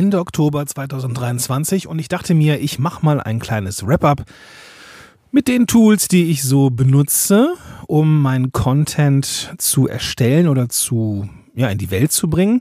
Ende 0.00 0.18
Oktober 0.18 0.64
2023 0.64 1.86
und 1.86 1.98
ich 1.98 2.08
dachte 2.08 2.32
mir, 2.32 2.58
ich 2.58 2.78
mache 2.78 3.04
mal 3.04 3.20
ein 3.20 3.38
kleines 3.38 3.86
Wrap-up 3.86 4.24
mit 5.30 5.46
den 5.46 5.66
Tools, 5.66 6.08
die 6.08 6.30
ich 6.30 6.42
so 6.42 6.70
benutze, 6.70 7.54
um 7.86 8.22
meinen 8.22 8.50
Content 8.50 9.52
zu 9.58 9.88
erstellen 9.88 10.48
oder 10.48 10.70
zu 10.70 11.28
ja, 11.54 11.68
in 11.68 11.76
die 11.76 11.90
Welt 11.90 12.12
zu 12.12 12.30
bringen. 12.30 12.60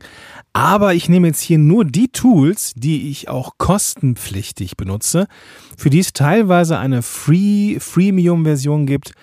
Aber 0.51 0.93
ich 0.95 1.07
nehme 1.07 1.27
jetzt 1.27 1.39
hier 1.39 1.59
nur 1.59 1.85
die 1.85 2.09
Tools, 2.09 2.73
die 2.75 3.09
ich 3.09 3.29
auch 3.29 3.53
kostenpflichtig 3.57 4.75
benutze, 4.75 5.25
für 5.77 5.89
die 5.89 5.99
es 5.99 6.11
teilweise 6.11 6.77
eine 6.77 7.01
Free 7.01 7.79
Freemium-Version 7.79 8.85
gibt, 8.85 9.13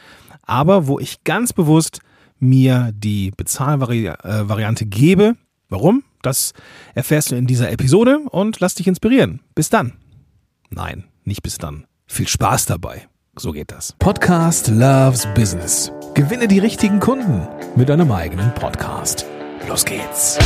aber 0.41 0.87
wo 0.87 0.98
ich 0.98 1.23
ganz 1.25 1.53
bewusst 1.53 2.01
mir 2.39 2.93
die 2.95 3.30
Bezahlvariante 3.37 4.87
gebe. 4.87 5.37
Warum? 5.69 6.03
Das 6.27 6.54
erfährst 6.96 7.30
du 7.30 7.36
in 7.36 7.46
dieser 7.46 7.70
Episode 7.70 8.18
und 8.18 8.59
lass 8.59 8.74
dich 8.74 8.88
inspirieren. 8.88 9.42
Bis 9.54 9.70
dann. 9.70 9.92
Nein, 10.70 11.05
nicht 11.23 11.45
bis 11.45 11.56
dann. 11.56 11.87
Viel 12.09 12.27
Spaß 12.27 12.66
dabei. 12.66 13.06
So 13.37 13.52
geht 13.52 13.70
das. 13.70 13.95
Podcast 14.01 14.66
Loves 14.66 15.28
Business. 15.37 15.92
Gewinne 16.15 16.48
die 16.48 16.59
richtigen 16.59 16.98
Kunden 16.98 17.46
mit 17.77 17.91
deinem 17.91 18.10
eigenen 18.10 18.52
Podcast. 18.54 19.24
Los 19.68 19.84
geht's. 19.84 20.37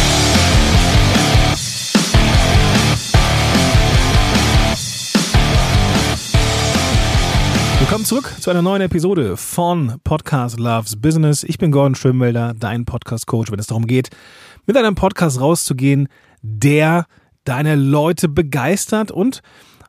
Willkommen 7.79 8.05
zurück 8.05 8.35
zu 8.39 8.51
einer 8.51 8.61
neuen 8.61 8.83
Episode 8.83 9.39
von 9.39 9.99
Podcast 10.05 10.61
Loves 10.61 11.01
Business. 11.01 11.43
Ich 11.43 11.57
bin 11.57 11.73
Gordon 11.73 11.95
Schönwelder, 11.95 12.53
dein 12.55 12.85
Podcast-Coach, 12.85 13.51
wenn 13.51 13.59
es 13.59 13.69
darum 13.69 13.87
geht, 13.87 14.11
mit 14.71 14.77
einem 14.77 14.95
Podcast 14.95 15.41
rauszugehen, 15.41 16.07
der 16.43 17.07
deine 17.43 17.75
Leute 17.75 18.29
begeistert 18.29 19.11
und 19.11 19.43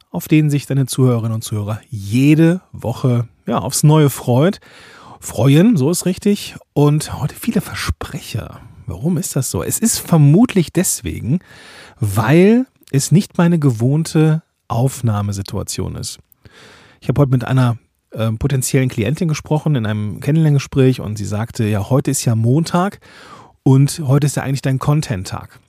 auf 0.10 0.28
den 0.28 0.50
sich 0.50 0.66
deine 0.66 0.88
Zuhörerinnen 0.88 1.34
und 1.34 1.44
Zuhörer 1.44 1.80
jede 1.92 2.62
Woche 2.72 3.28
ja, 3.46 3.60
aufs 3.60 3.84
Neue 3.84 4.10
freut. 4.10 4.60
Freuen, 5.20 5.78
so 5.78 5.92
ist 5.92 6.08
richtig. 6.08 6.56
Und 6.74 7.22
heute 7.22 7.36
viele 7.36 7.62
Versprecher. 7.62 8.60
Warum 8.88 9.18
ist 9.20 9.36
das 9.36 9.52
so? 9.52 9.62
Es 9.62 9.78
ist 9.78 10.00
vermutlich 10.00 10.74
deswegen, 10.74 11.42
weil 12.00 12.66
es 12.90 13.12
nicht 13.12 13.38
meine 13.38 13.60
gewohnte 13.60 14.42
Aufnahmesituation 14.68 15.96
ist. 15.96 16.18
Ich 17.02 17.08
habe 17.08 17.22
heute 17.22 17.32
mit 17.32 17.44
einer 17.44 17.78
äh, 18.10 18.32
potenziellen 18.32 18.90
Klientin 18.90 19.28
gesprochen 19.28 19.76
in 19.76 19.86
einem 19.86 20.22
Kennenlerngespräch 20.22 21.02
und 21.02 21.20
sie 21.20 21.26
sagte, 21.26 21.66
ja, 21.66 21.92
heute 21.92 22.10
ist 22.10 22.26
ja 22.26 22.34
Montag 22.34 23.00
und 23.64 24.02
heute 24.06 24.28
ist 24.28 24.36
ja 24.36 24.44
eigentlich 24.44 24.62
dein 24.62 24.80
Content-Tag. 24.80 25.60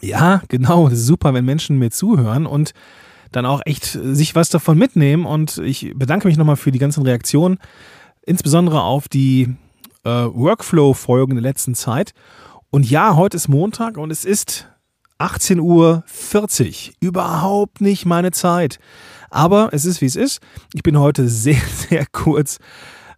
Ja, 0.00 0.42
genau, 0.48 0.88
das 0.88 1.00
ist 1.00 1.06
super, 1.06 1.32
wenn 1.34 1.44
Menschen 1.44 1.78
mir 1.78 1.90
zuhören 1.90 2.46
und 2.46 2.72
dann 3.32 3.46
auch 3.46 3.60
echt 3.64 3.84
sich 3.84 4.34
was 4.34 4.48
davon 4.50 4.78
mitnehmen. 4.78 5.24
Und 5.24 5.58
ich 5.58 5.92
bedanke 5.94 6.28
mich 6.28 6.36
nochmal 6.36 6.56
für 6.56 6.72
die 6.72 6.78
ganzen 6.78 7.02
Reaktionen, 7.02 7.58
insbesondere 8.22 8.82
auf 8.82 9.08
die 9.08 9.54
äh, 10.04 10.08
Workflow-Folgen 10.08 11.34
der 11.34 11.42
letzten 11.42 11.74
Zeit. 11.74 12.12
Und 12.70 12.88
ja, 12.88 13.16
heute 13.16 13.36
ist 13.36 13.48
Montag 13.48 13.96
und 13.96 14.10
es 14.10 14.24
ist 14.24 14.68
18.40 15.18 15.60
Uhr. 15.60 16.94
Überhaupt 17.00 17.80
nicht 17.80 18.04
meine 18.04 18.32
Zeit. 18.32 18.78
Aber 19.30 19.70
es 19.72 19.84
ist, 19.84 20.00
wie 20.00 20.06
es 20.06 20.16
ist. 20.16 20.40
Ich 20.74 20.82
bin 20.82 20.98
heute 20.98 21.28
sehr, 21.28 21.60
sehr 21.88 22.06
kurz 22.12 22.58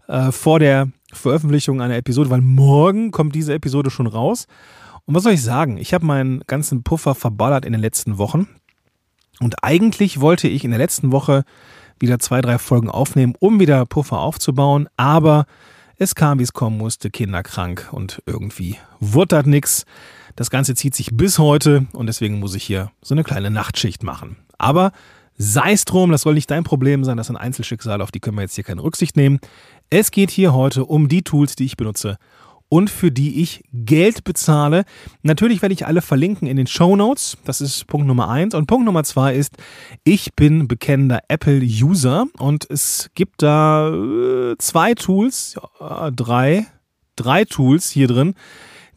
äh, 0.06 0.30
vor 0.30 0.58
der 0.58 0.88
Veröffentlichung 1.18 1.80
einer 1.80 1.96
Episode, 1.96 2.30
weil 2.30 2.40
morgen 2.40 3.10
kommt 3.10 3.34
diese 3.34 3.54
Episode 3.54 3.90
schon 3.90 4.06
raus. 4.06 4.46
Und 5.04 5.14
was 5.14 5.22
soll 5.22 5.32
ich 5.32 5.42
sagen? 5.42 5.78
Ich 5.78 5.94
habe 5.94 6.06
meinen 6.06 6.40
ganzen 6.46 6.82
Puffer 6.82 7.14
verballert 7.14 7.64
in 7.64 7.72
den 7.72 7.80
letzten 7.80 8.18
Wochen. 8.18 8.48
Und 9.40 9.62
eigentlich 9.62 10.20
wollte 10.20 10.48
ich 10.48 10.64
in 10.64 10.70
der 10.70 10.78
letzten 10.78 11.12
Woche 11.12 11.44
wieder 12.00 12.18
zwei, 12.18 12.40
drei 12.40 12.58
Folgen 12.58 12.90
aufnehmen, 12.90 13.34
um 13.38 13.60
wieder 13.60 13.86
Puffer 13.86 14.18
aufzubauen. 14.18 14.88
Aber 14.96 15.46
es 15.96 16.14
kam, 16.14 16.38
wie 16.38 16.44
es 16.44 16.52
kommen 16.52 16.78
musste, 16.78 17.10
kinderkrank 17.10 17.88
und 17.90 18.22
irgendwie 18.26 18.76
wurde 19.00 19.48
nix. 19.48 19.84
Das 20.36 20.50
Ganze 20.50 20.74
zieht 20.74 20.94
sich 20.94 21.16
bis 21.16 21.38
heute 21.38 21.86
und 21.92 22.06
deswegen 22.06 22.38
muss 22.38 22.54
ich 22.54 22.62
hier 22.62 22.92
so 23.02 23.14
eine 23.14 23.24
kleine 23.24 23.50
Nachtschicht 23.50 24.04
machen. 24.04 24.36
Aber 24.58 24.92
sei 25.38 25.72
es 25.72 25.84
drum, 25.84 26.10
das 26.10 26.22
soll 26.22 26.34
nicht 26.34 26.50
dein 26.50 26.64
Problem 26.64 27.04
sein, 27.04 27.16
das 27.16 27.28
sind 27.28 27.36
Einzelschicksale, 27.36 28.02
auf 28.02 28.10
die 28.10 28.20
können 28.20 28.36
wir 28.36 28.42
jetzt 28.42 28.56
hier 28.56 28.64
keine 28.64 28.82
Rücksicht 28.82 29.16
nehmen. 29.16 29.38
Es 29.88 30.10
geht 30.10 30.30
hier 30.30 30.52
heute 30.52 30.84
um 30.84 31.08
die 31.08 31.22
Tools, 31.22 31.56
die 31.56 31.64
ich 31.64 31.76
benutze, 31.76 32.18
und 32.68 32.90
für 32.90 33.10
die 33.10 33.40
ich 33.40 33.64
Geld 33.72 34.24
bezahle. 34.24 34.84
Natürlich 35.22 35.62
werde 35.62 35.72
ich 35.72 35.86
alle 35.86 36.02
verlinken 36.02 36.46
in 36.46 36.56
den 36.56 36.66
Show 36.66 36.96
Notes. 36.96 37.38
Das 37.44 37.60
ist 37.62 37.86
Punkt 37.86 38.06
Nummer 38.06 38.28
eins. 38.28 38.54
Und 38.54 38.66
Punkt 38.66 38.84
Nummer 38.84 39.04
zwei 39.04 39.34
ist, 39.34 39.56
ich 40.04 40.34
bin 40.34 40.68
bekennender 40.68 41.20
Apple-User 41.28 42.26
und 42.38 42.70
es 42.70 43.10
gibt 43.14 43.42
da 43.42 43.88
äh, 43.88 44.56
zwei 44.58 44.94
Tools, 44.94 45.54
drei, 46.14 46.66
drei 47.16 47.44
Tools 47.46 47.88
hier 47.90 48.06
drin, 48.06 48.34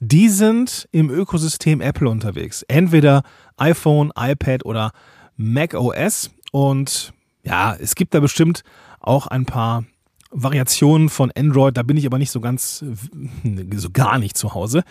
die 0.02 0.30
sind 0.30 0.90
im 0.92 1.10
Ökosystem 1.10 1.80
Apple 1.80 2.10
unterwegs. 2.10 2.64
Entweder 2.64 3.24
iPhone, 3.56 4.12
iPad 4.18 4.66
oder 4.66 4.92
Mac 5.42 5.74
OS. 5.74 6.32
Und 6.52 7.14
ja, 7.44 7.76
es 7.76 7.96
gibt 7.96 8.14
da 8.14 8.20
bestimmt 8.20 8.64
auch 9.00 9.28
ein 9.28 9.46
paar 9.46 9.84
Variationen 10.32 11.10
von 11.10 11.32
Android, 11.36 11.76
da 11.76 11.84
bin 11.84 11.98
ich 11.98 12.06
aber 12.06 12.18
nicht 12.18 12.32
so 12.32 12.40
ganz, 12.40 12.86
so 13.76 13.90
gar 13.92 14.18
nicht 14.18 14.38
zu 14.38 14.54
Hause. 14.54 14.84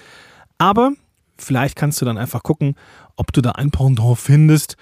Aber 0.59 0.93
vielleicht 1.39 1.77
kannst 1.77 2.01
du 2.01 2.05
dann 2.05 2.19
einfach 2.19 2.43
gucken, 2.43 2.75
ob 3.17 3.33
du 3.33 3.41
da 3.41 3.53
ein 3.53 3.71
Pendant 3.71 4.19
findest 4.19 4.77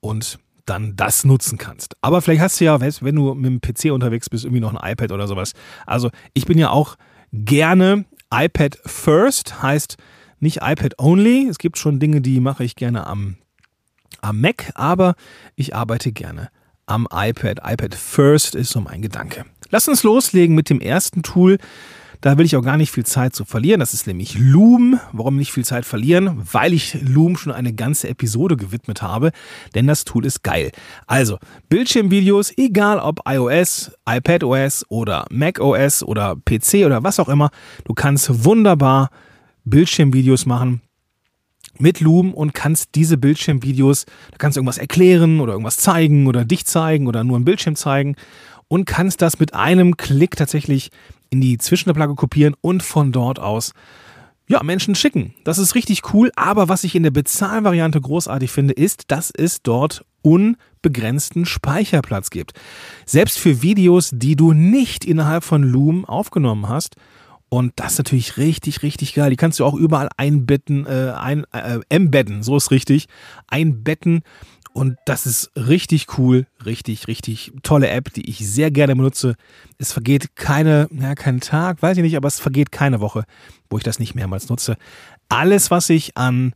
und 0.00 0.38
dann 0.64 0.96
das 0.96 1.24
nutzen 1.24 1.58
kannst. 1.58 1.96
Aber 2.00 2.22
vielleicht 2.22 2.42
hast 2.42 2.60
du 2.60 2.64
ja, 2.64 2.80
wenn 2.80 3.16
du 3.16 3.34
mit 3.34 3.46
dem 3.46 3.60
PC 3.60 3.92
unterwegs 3.92 4.28
bist, 4.30 4.44
irgendwie 4.44 4.60
noch 4.60 4.74
ein 4.74 4.92
iPad 4.92 5.12
oder 5.12 5.26
sowas. 5.26 5.52
Also 5.86 6.10
ich 6.34 6.46
bin 6.46 6.58
ja 6.58 6.70
auch 6.70 6.96
gerne 7.32 8.04
iPad 8.32 8.78
First, 8.84 9.62
heißt 9.62 9.96
nicht 10.40 10.58
iPad 10.62 10.98
Only. 10.98 11.48
Es 11.48 11.58
gibt 11.58 11.78
schon 11.78 11.98
Dinge, 11.98 12.20
die 12.20 12.40
mache 12.40 12.64
ich 12.64 12.76
gerne 12.76 13.06
am, 13.06 13.36
am 14.20 14.40
Mac, 14.40 14.72
aber 14.74 15.14
ich 15.56 15.74
arbeite 15.74 16.12
gerne 16.12 16.50
am 16.86 17.06
iPad. 17.12 17.60
iPad 17.64 17.94
First 17.94 18.54
ist 18.54 18.70
so 18.70 18.80
mein 18.80 19.02
Gedanke. 19.02 19.44
Lass 19.70 19.88
uns 19.88 20.02
loslegen 20.02 20.54
mit 20.56 20.70
dem 20.70 20.80
ersten 20.80 21.22
Tool. 21.22 21.58
Da 22.20 22.36
will 22.36 22.46
ich 22.46 22.56
auch 22.56 22.62
gar 22.62 22.76
nicht 22.76 22.90
viel 22.90 23.06
Zeit 23.06 23.36
zu 23.36 23.44
verlieren. 23.44 23.78
Das 23.78 23.94
ist 23.94 24.08
nämlich 24.08 24.36
Loom. 24.36 24.98
Warum 25.12 25.36
nicht 25.36 25.52
viel 25.52 25.64
Zeit 25.64 25.84
verlieren? 25.84 26.42
Weil 26.52 26.72
ich 26.72 27.00
Loom 27.00 27.36
schon 27.36 27.52
eine 27.52 27.72
ganze 27.72 28.08
Episode 28.08 28.56
gewidmet 28.56 29.02
habe, 29.02 29.30
denn 29.76 29.86
das 29.86 30.04
Tool 30.04 30.26
ist 30.26 30.42
geil. 30.42 30.72
Also, 31.06 31.38
Bildschirmvideos, 31.68 32.52
egal 32.56 32.98
ob 32.98 33.20
iOS, 33.28 33.92
iPadOS 34.08 34.84
oder 34.88 35.26
macOS 35.30 36.02
oder 36.02 36.34
PC 36.34 36.86
oder 36.86 37.04
was 37.04 37.20
auch 37.20 37.28
immer, 37.28 37.50
du 37.84 37.94
kannst 37.94 38.44
wunderbar 38.44 39.10
Bildschirmvideos 39.64 40.44
machen 40.44 40.80
mit 41.80 42.00
Loom 42.00 42.34
und 42.34 42.54
kannst 42.54 42.94
diese 42.94 43.16
Bildschirmvideos, 43.16 44.06
da 44.30 44.36
kannst 44.38 44.56
du 44.56 44.60
irgendwas 44.60 44.78
erklären 44.78 45.40
oder 45.40 45.52
irgendwas 45.52 45.76
zeigen 45.76 46.26
oder 46.26 46.44
dich 46.44 46.66
zeigen 46.66 47.06
oder 47.06 47.24
nur 47.24 47.36
einen 47.36 47.44
Bildschirm 47.44 47.76
zeigen 47.76 48.16
und 48.68 48.84
kannst 48.84 49.22
das 49.22 49.38
mit 49.38 49.54
einem 49.54 49.96
Klick 49.96 50.36
tatsächlich 50.36 50.90
in 51.30 51.40
die 51.40 51.58
Zwischenablage 51.58 52.14
kopieren 52.14 52.54
und 52.60 52.82
von 52.82 53.12
dort 53.12 53.38
aus 53.38 53.72
ja, 54.48 54.62
Menschen 54.62 54.94
schicken. 54.94 55.34
Das 55.44 55.58
ist 55.58 55.74
richtig 55.74 56.14
cool, 56.14 56.32
aber 56.34 56.68
was 56.68 56.84
ich 56.84 56.94
in 56.94 57.02
der 57.02 57.10
Bezahlvariante 57.10 58.00
großartig 58.00 58.50
finde, 58.50 58.74
ist, 58.74 59.04
dass 59.08 59.30
es 59.30 59.62
dort 59.62 60.04
unbegrenzten 60.22 61.44
Speicherplatz 61.44 62.30
gibt. 62.30 62.52
Selbst 63.04 63.38
für 63.38 63.62
Videos, 63.62 64.10
die 64.12 64.36
du 64.36 64.52
nicht 64.52 65.04
innerhalb 65.04 65.44
von 65.44 65.62
Loom 65.62 66.04
aufgenommen 66.04 66.68
hast. 66.68 66.96
Und 67.50 67.72
das 67.76 67.92
ist 67.92 67.98
natürlich 67.98 68.36
richtig, 68.36 68.82
richtig 68.82 69.14
geil. 69.14 69.30
Die 69.30 69.36
kannst 69.36 69.58
du 69.58 69.64
auch 69.64 69.74
überall 69.74 70.08
einbetten, 70.16 70.84
äh, 70.86 71.12
ein, 71.16 71.44
äh, 71.52 71.80
embedden, 71.88 72.42
so 72.42 72.56
ist 72.56 72.70
richtig, 72.70 73.06
einbetten 73.46 74.22
und 74.78 74.96
das 75.06 75.26
ist 75.26 75.50
richtig 75.56 76.18
cool, 76.18 76.46
richtig, 76.64 77.08
richtig 77.08 77.52
tolle 77.64 77.88
App, 77.88 78.12
die 78.12 78.30
ich 78.30 78.48
sehr 78.48 78.70
gerne 78.70 78.94
benutze. 78.94 79.34
Es 79.78 79.92
vergeht 79.92 80.36
keine, 80.36 80.88
ja, 80.92 81.16
kein 81.16 81.40
Tag, 81.40 81.82
weiß 81.82 81.96
ich 81.96 82.04
nicht, 82.04 82.16
aber 82.16 82.28
es 82.28 82.38
vergeht 82.38 82.70
keine 82.70 83.00
Woche, 83.00 83.24
wo 83.70 83.78
ich 83.78 83.82
das 83.82 83.98
nicht 83.98 84.14
mehrmals 84.14 84.48
nutze. 84.48 84.76
Alles, 85.28 85.72
was 85.72 85.90
ich 85.90 86.16
an 86.16 86.54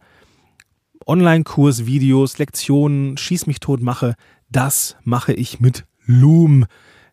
Online-Kurs, 1.05 1.87
Videos, 1.87 2.39
Lektionen, 2.39 3.17
Schieß 3.17 3.47
mich 3.47 3.59
tot 3.59 3.83
mache, 3.83 4.15
das 4.51 4.97
mache 5.03 5.33
ich 5.33 5.59
mit 5.59 5.85
Loom. 6.07 6.67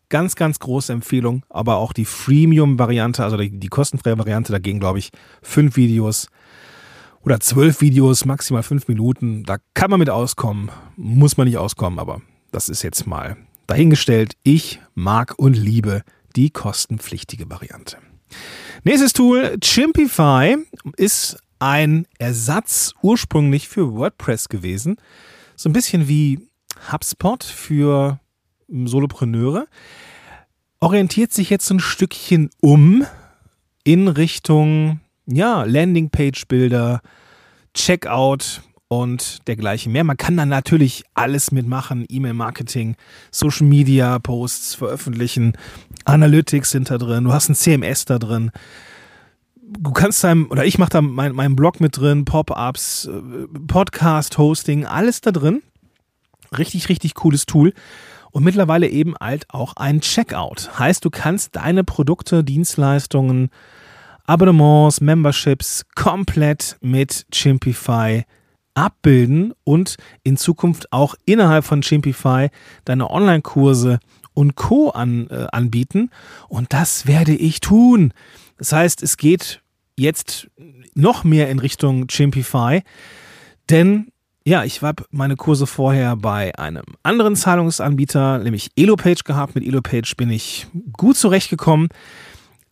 Ganz, 0.09 0.35
ganz 0.35 0.59
große 0.59 0.91
Empfehlung, 0.91 1.43
aber 1.49 1.77
auch 1.77 1.93
die 1.93 2.05
Freemium-Variante, 2.05 3.23
also 3.23 3.37
die, 3.37 3.59
die 3.59 3.67
kostenfreie 3.67 4.17
Variante, 4.17 4.51
da 4.51 4.59
gehen, 4.59 4.79
glaube 4.79 4.99
ich, 4.99 5.11
fünf 5.41 5.75
Videos 5.75 6.27
oder 7.21 7.39
zwölf 7.39 7.81
Videos, 7.81 8.25
maximal 8.25 8.63
fünf 8.63 8.87
Minuten. 8.87 9.43
Da 9.43 9.57
kann 9.73 9.91
man 9.91 9.99
mit 9.99 10.09
auskommen, 10.09 10.71
muss 10.95 11.37
man 11.37 11.47
nicht 11.47 11.57
auskommen, 11.57 11.99
aber 11.99 12.21
das 12.51 12.69
ist 12.69 12.81
jetzt 12.81 13.05
mal 13.05 13.37
dahingestellt. 13.67 14.33
Ich 14.43 14.79
mag 14.95 15.35
und 15.37 15.53
liebe 15.53 16.01
die 16.35 16.49
kostenpflichtige 16.49 17.49
Variante. 17.49 17.97
Nächstes 18.83 19.13
Tool, 19.13 19.57
Chimpify, 19.61 20.57
ist 20.97 21.37
ein 21.59 22.07
Ersatz 22.17 22.93
ursprünglich 23.01 23.67
für 23.67 23.93
WordPress 23.93 24.49
gewesen. 24.49 24.97
So 25.55 25.69
ein 25.69 25.73
bisschen 25.73 26.07
wie 26.07 26.39
HubSpot 26.91 27.43
für 27.43 28.19
Solopreneure. 28.71 29.67
Orientiert 30.79 31.33
sich 31.33 31.49
jetzt 31.49 31.69
ein 31.69 31.79
Stückchen 31.79 32.49
um 32.61 33.05
in 33.83 34.07
Richtung 34.07 35.01
ja, 35.25 35.63
Landingpage-Bilder, 35.63 37.01
Checkout 37.73 38.61
und 38.87 39.47
dergleichen 39.47 39.91
mehr. 39.91 40.03
Man 40.03 40.17
kann 40.17 40.37
da 40.37 40.45
natürlich 40.45 41.03
alles 41.13 41.51
mitmachen, 41.51 42.05
E-Mail-Marketing, 42.09 42.95
Social 43.31 43.67
Media, 43.67 44.19
Posts 44.19 44.75
veröffentlichen, 44.75 45.53
Analytics 46.05 46.71
sind 46.71 46.89
da 46.89 46.97
drin, 46.97 47.25
du 47.25 47.33
hast 47.33 47.49
ein 47.49 47.55
CMS 47.55 48.05
da 48.05 48.17
drin. 48.17 48.51
Du 49.61 49.91
kannst 49.91 50.23
deinem, 50.23 50.49
oder 50.49 50.65
ich 50.65 50.79
mache 50.79 50.89
da 50.89 51.01
meinen 51.01 51.35
mein 51.35 51.55
Blog 51.55 51.79
mit 51.79 51.95
drin, 51.95 52.25
Pop-ups, 52.25 53.05
äh, 53.05 53.47
Podcast-Hosting, 53.67 54.85
alles 54.85 55.21
da 55.21 55.31
drin. 55.31 55.61
Richtig, 56.57 56.89
richtig 56.89 57.13
cooles 57.13 57.45
Tool. 57.45 57.73
Und 58.31 58.43
mittlerweile 58.43 58.87
eben 58.87 59.15
halt 59.19 59.45
auch 59.49 59.75
ein 59.75 60.01
Checkout. 60.01 60.77
Heißt, 60.77 61.03
du 61.03 61.09
kannst 61.09 61.55
deine 61.55 61.83
Produkte, 61.83 62.43
Dienstleistungen, 62.43 63.49
Abonnements, 64.25 65.01
Memberships 65.01 65.85
komplett 65.95 66.77
mit 66.81 67.25
Chimpify 67.31 68.23
abbilden 68.75 69.53
und 69.63 69.97
in 70.23 70.37
Zukunft 70.37 70.93
auch 70.93 71.15
innerhalb 71.25 71.65
von 71.65 71.81
Chimpify 71.81 72.49
deine 72.85 73.09
Online-Kurse 73.09 73.99
und 74.33 74.55
Co. 74.55 74.89
An, 74.91 75.27
äh, 75.29 75.47
anbieten. 75.51 76.11
Und 76.47 76.71
das 76.73 77.07
werde 77.07 77.33
ich 77.33 77.59
tun. 77.59 78.13
Das 78.57 78.71
heißt, 78.71 79.03
es 79.03 79.17
geht 79.17 79.61
jetzt 79.97 80.49
noch 80.93 81.23
mehr 81.23 81.49
in 81.49 81.59
Richtung 81.59 82.07
Chimpify, 82.07 82.83
denn 83.69 84.11
ja, 84.49 84.63
ich 84.63 84.81
habe 84.81 85.03
meine 85.11 85.35
Kurse 85.35 85.67
vorher 85.67 86.15
bei 86.15 86.57
einem 86.57 86.83
anderen 87.03 87.35
Zahlungsanbieter, 87.35 88.39
nämlich 88.39 88.71
Elopage 88.75 89.23
gehabt. 89.23 89.53
Mit 89.53 89.63
Elopage 89.63 90.15
bin 90.17 90.31
ich 90.31 90.65
gut 90.97 91.17
zurechtgekommen. 91.17 91.89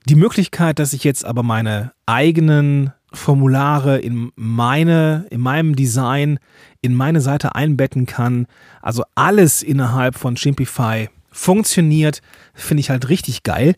Die 0.09 0.15
Möglichkeit, 0.15 0.79
dass 0.79 0.93
ich 0.93 1.03
jetzt 1.03 1.23
aber 1.23 1.43
meine 1.43 1.91
eigenen 2.07 2.93
Formulare 3.13 3.99
in 3.99 4.31
meine, 4.35 5.27
in 5.29 5.39
meinem 5.39 5.75
Design, 5.75 6.39
in 6.81 6.95
meine 6.95 7.21
Seite 7.21 7.53
einbetten 7.53 8.07
kann, 8.07 8.47
also 8.81 9.03
alles 9.13 9.61
innerhalb 9.61 10.15
von 10.15 10.33
Chimpify 10.33 11.09
funktioniert, 11.29 12.21
finde 12.55 12.81
ich 12.81 12.89
halt 12.89 13.07
richtig 13.09 13.43
geil. 13.43 13.75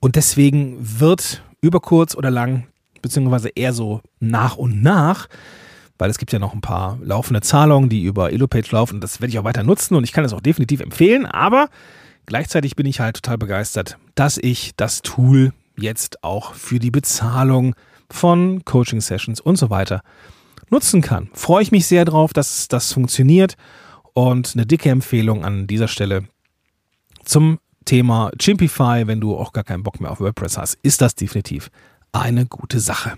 Und 0.00 0.16
deswegen 0.16 0.76
wird 0.80 1.42
über 1.62 1.80
kurz 1.80 2.14
oder 2.14 2.30
lang, 2.30 2.66
beziehungsweise 3.00 3.48
eher 3.48 3.72
so 3.72 4.02
nach 4.20 4.56
und 4.58 4.82
nach, 4.82 5.28
weil 5.98 6.10
es 6.10 6.18
gibt 6.18 6.32
ja 6.32 6.38
noch 6.38 6.54
ein 6.54 6.60
paar 6.60 6.98
laufende 7.02 7.40
Zahlungen, 7.40 7.88
die 7.88 8.04
über 8.04 8.32
Elopage 8.32 8.70
laufen. 8.70 9.00
Das 9.00 9.20
werde 9.20 9.30
ich 9.30 9.38
auch 9.38 9.44
weiter 9.44 9.62
nutzen 9.62 9.94
und 9.94 10.04
ich 10.04 10.12
kann 10.12 10.24
es 10.24 10.32
auch 10.32 10.40
definitiv 10.40 10.80
empfehlen. 10.80 11.26
Aber 11.26 11.68
gleichzeitig 12.26 12.76
bin 12.76 12.86
ich 12.86 13.00
halt 13.00 13.16
total 13.16 13.38
begeistert, 13.38 13.98
dass 14.14 14.38
ich 14.38 14.72
das 14.76 15.02
Tool 15.02 15.52
jetzt 15.76 16.24
auch 16.24 16.54
für 16.54 16.78
die 16.78 16.90
Bezahlung 16.90 17.74
von 18.10 18.64
Coaching-Sessions 18.64 19.40
und 19.40 19.56
so 19.56 19.70
weiter 19.70 20.02
nutzen 20.70 21.02
kann. 21.02 21.30
Freue 21.34 21.62
ich 21.62 21.72
mich 21.72 21.86
sehr 21.86 22.04
drauf, 22.04 22.32
dass 22.32 22.68
das 22.68 22.92
funktioniert 22.92 23.56
und 24.12 24.52
eine 24.54 24.66
dicke 24.66 24.90
Empfehlung 24.90 25.44
an 25.44 25.66
dieser 25.66 25.88
Stelle 25.88 26.24
zum 27.24 27.58
Thema 27.84 28.30
Chimpify, 28.38 29.06
wenn 29.06 29.20
du 29.20 29.36
auch 29.36 29.52
gar 29.52 29.64
keinen 29.64 29.82
Bock 29.82 30.00
mehr 30.00 30.10
auf 30.10 30.20
WordPress 30.20 30.58
hast, 30.58 30.78
ist 30.82 31.00
das 31.00 31.14
definitiv 31.14 31.70
eine 32.18 32.46
gute 32.46 32.80
Sache. 32.80 33.14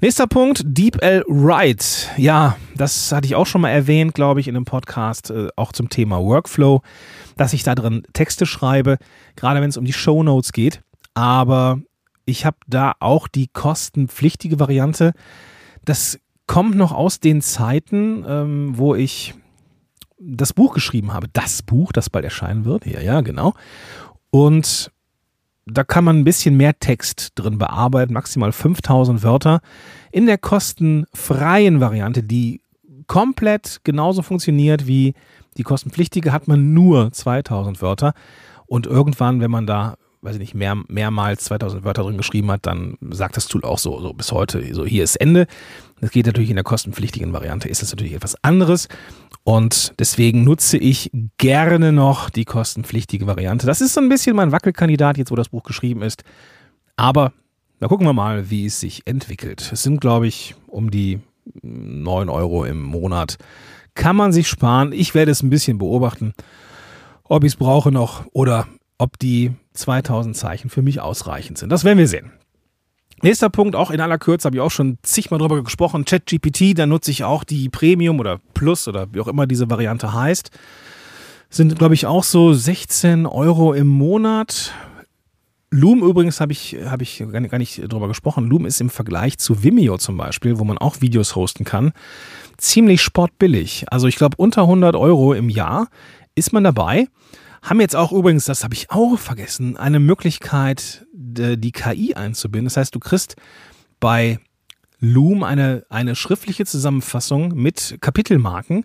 Nächster 0.00 0.26
Punkt, 0.26 0.62
DeepL 0.64 1.24
Write. 1.28 1.84
Ja, 2.16 2.56
das 2.76 3.12
hatte 3.12 3.26
ich 3.26 3.34
auch 3.34 3.46
schon 3.46 3.60
mal 3.60 3.70
erwähnt, 3.70 4.14
glaube 4.14 4.40
ich, 4.40 4.48
in 4.48 4.56
einem 4.56 4.64
Podcast, 4.64 5.30
äh, 5.30 5.48
auch 5.56 5.72
zum 5.72 5.88
Thema 5.88 6.20
Workflow, 6.20 6.82
dass 7.36 7.52
ich 7.52 7.62
da 7.62 7.74
drin 7.74 8.04
Texte 8.12 8.46
schreibe, 8.46 8.98
gerade 9.36 9.60
wenn 9.60 9.70
es 9.70 9.76
um 9.76 9.84
die 9.84 9.92
Show 9.92 10.22
Notes 10.22 10.52
geht. 10.52 10.80
Aber 11.14 11.80
ich 12.24 12.44
habe 12.44 12.58
da 12.66 12.94
auch 13.00 13.28
die 13.28 13.48
kostenpflichtige 13.48 14.60
Variante. 14.60 15.12
Das 15.84 16.18
kommt 16.46 16.76
noch 16.76 16.92
aus 16.92 17.20
den 17.20 17.42
Zeiten, 17.42 18.24
ähm, 18.28 18.78
wo 18.78 18.94
ich 18.94 19.34
das 20.20 20.52
Buch 20.52 20.74
geschrieben 20.74 21.12
habe. 21.12 21.28
Das 21.32 21.62
Buch, 21.62 21.92
das 21.92 22.10
bald 22.10 22.24
erscheinen 22.24 22.64
wird. 22.64 22.86
Ja, 22.86 23.00
ja, 23.00 23.20
genau. 23.20 23.54
Und 24.30 24.90
da 25.70 25.84
kann 25.84 26.04
man 26.04 26.18
ein 26.18 26.24
bisschen 26.24 26.56
mehr 26.56 26.78
Text 26.78 27.32
drin 27.34 27.58
bearbeiten, 27.58 28.12
maximal 28.12 28.52
5000 28.52 29.22
Wörter. 29.22 29.60
In 30.10 30.26
der 30.26 30.38
kostenfreien 30.38 31.80
Variante, 31.80 32.22
die 32.22 32.62
komplett 33.06 33.80
genauso 33.84 34.22
funktioniert 34.22 34.86
wie 34.86 35.14
die 35.56 35.62
kostenpflichtige, 35.62 36.32
hat 36.32 36.48
man 36.48 36.72
nur 36.74 37.12
2000 37.12 37.82
Wörter. 37.82 38.14
Und 38.66 38.86
irgendwann, 38.86 39.40
wenn 39.40 39.50
man 39.50 39.66
da 39.66 39.96
weiß 40.22 40.34
ich 40.34 40.40
nicht, 40.40 40.54
mehr, 40.54 40.76
mehrmals 40.88 41.44
2000 41.44 41.84
Wörter 41.84 42.02
drin 42.02 42.16
geschrieben 42.16 42.50
hat, 42.50 42.66
dann 42.66 42.96
sagt 43.10 43.36
das 43.36 43.46
Tool 43.46 43.62
auch 43.64 43.78
so, 43.78 44.00
so 44.00 44.12
bis 44.12 44.32
heute, 44.32 44.74
so 44.74 44.84
hier 44.84 45.04
ist 45.04 45.16
Ende. 45.16 45.46
Das 46.00 46.10
geht 46.10 46.26
natürlich 46.26 46.50
in 46.50 46.56
der 46.56 46.64
kostenpflichtigen 46.64 47.32
Variante, 47.32 47.68
ist 47.68 47.82
das 47.82 47.90
natürlich 47.90 48.14
etwas 48.14 48.36
anderes. 48.42 48.88
Und 49.44 49.94
deswegen 49.98 50.44
nutze 50.44 50.76
ich 50.76 51.10
gerne 51.38 51.92
noch 51.92 52.30
die 52.30 52.44
kostenpflichtige 52.44 53.26
Variante. 53.26 53.66
Das 53.66 53.80
ist 53.80 53.94
so 53.94 54.00
ein 54.00 54.08
bisschen 54.08 54.36
mein 54.36 54.52
Wackelkandidat, 54.52 55.18
jetzt 55.18 55.30
wo 55.30 55.36
das 55.36 55.48
Buch 55.48 55.62
geschrieben 55.62 56.02
ist. 56.02 56.22
Aber 56.96 57.32
da 57.80 57.86
gucken 57.86 58.06
wir 58.06 58.12
mal, 58.12 58.50
wie 58.50 58.66
es 58.66 58.80
sich 58.80 59.06
entwickelt. 59.06 59.70
Es 59.72 59.82
sind, 59.82 60.00
glaube 60.00 60.26
ich, 60.26 60.54
um 60.66 60.90
die 60.90 61.20
9 61.62 62.28
Euro 62.28 62.64
im 62.64 62.82
Monat. 62.82 63.38
Kann 63.94 64.16
man 64.16 64.32
sich 64.32 64.48
sparen. 64.48 64.92
Ich 64.92 65.14
werde 65.14 65.30
es 65.30 65.42
ein 65.42 65.50
bisschen 65.50 65.78
beobachten, 65.78 66.34
ob 67.24 67.44
ich 67.44 67.52
es 67.52 67.56
brauche 67.56 67.92
noch 67.92 68.26
oder 68.32 68.66
ob 68.98 69.18
die 69.18 69.52
2000 69.78 70.36
Zeichen 70.36 70.70
für 70.70 70.82
mich 70.82 71.00
ausreichend 71.00 71.58
sind. 71.58 71.70
Das 71.70 71.84
werden 71.84 71.98
wir 71.98 72.08
sehen. 72.08 72.32
Nächster 73.22 73.50
Punkt, 73.50 73.74
auch 73.74 73.90
in 73.90 74.00
aller 74.00 74.18
Kürze, 74.18 74.46
habe 74.46 74.56
ich 74.56 74.60
auch 74.60 74.70
schon 74.70 74.98
zigmal 75.02 75.40
drüber 75.40 75.62
gesprochen. 75.64 76.04
ChatGPT, 76.04 76.78
da 76.78 76.86
nutze 76.86 77.10
ich 77.10 77.24
auch 77.24 77.42
die 77.42 77.68
Premium 77.68 78.20
oder 78.20 78.38
Plus 78.54 78.86
oder 78.86 79.12
wie 79.12 79.20
auch 79.20 79.26
immer 79.26 79.46
diese 79.46 79.68
Variante 79.68 80.12
heißt. 80.12 80.50
Sind, 81.50 81.78
glaube 81.78 81.94
ich, 81.94 82.06
auch 82.06 82.22
so 82.22 82.52
16 82.52 83.26
Euro 83.26 83.72
im 83.72 83.88
Monat. 83.88 84.72
Loom 85.70 86.02
übrigens 86.02 86.40
habe 86.40 86.52
ich, 86.52 86.76
hab 86.84 87.02
ich 87.02 87.18
gar 87.18 87.40
nicht, 87.40 87.50
gar 87.50 87.58
nicht 87.58 87.92
drüber 87.92 88.06
gesprochen. 88.06 88.48
Loom 88.48 88.66
ist 88.66 88.80
im 88.80 88.88
Vergleich 88.88 89.38
zu 89.38 89.62
Vimeo 89.64 89.98
zum 89.98 90.16
Beispiel, 90.16 90.58
wo 90.58 90.64
man 90.64 90.78
auch 90.78 91.00
Videos 91.00 91.34
hosten 91.34 91.64
kann, 91.64 91.92
ziemlich 92.56 93.02
sportbillig. 93.02 93.84
Also 93.90 94.06
ich 94.06 94.16
glaube, 94.16 94.36
unter 94.38 94.62
100 94.62 94.94
Euro 94.94 95.34
im 95.34 95.48
Jahr 95.48 95.88
ist 96.34 96.52
man 96.52 96.64
dabei. 96.64 97.08
Haben 97.62 97.80
jetzt 97.80 97.96
auch 97.96 98.12
übrigens, 98.12 98.44
das 98.44 98.64
habe 98.64 98.74
ich 98.74 98.90
auch 98.90 99.18
vergessen, 99.18 99.76
eine 99.76 100.00
Möglichkeit, 100.00 101.06
die 101.12 101.72
KI 101.72 102.14
einzubinden. 102.14 102.66
Das 102.66 102.76
heißt, 102.76 102.94
du 102.94 103.00
kriegst 103.00 103.36
bei 104.00 104.38
Loom 105.00 105.42
eine, 105.42 105.84
eine 105.88 106.16
schriftliche 106.16 106.64
Zusammenfassung 106.64 107.54
mit 107.54 107.98
Kapitelmarken, 108.00 108.84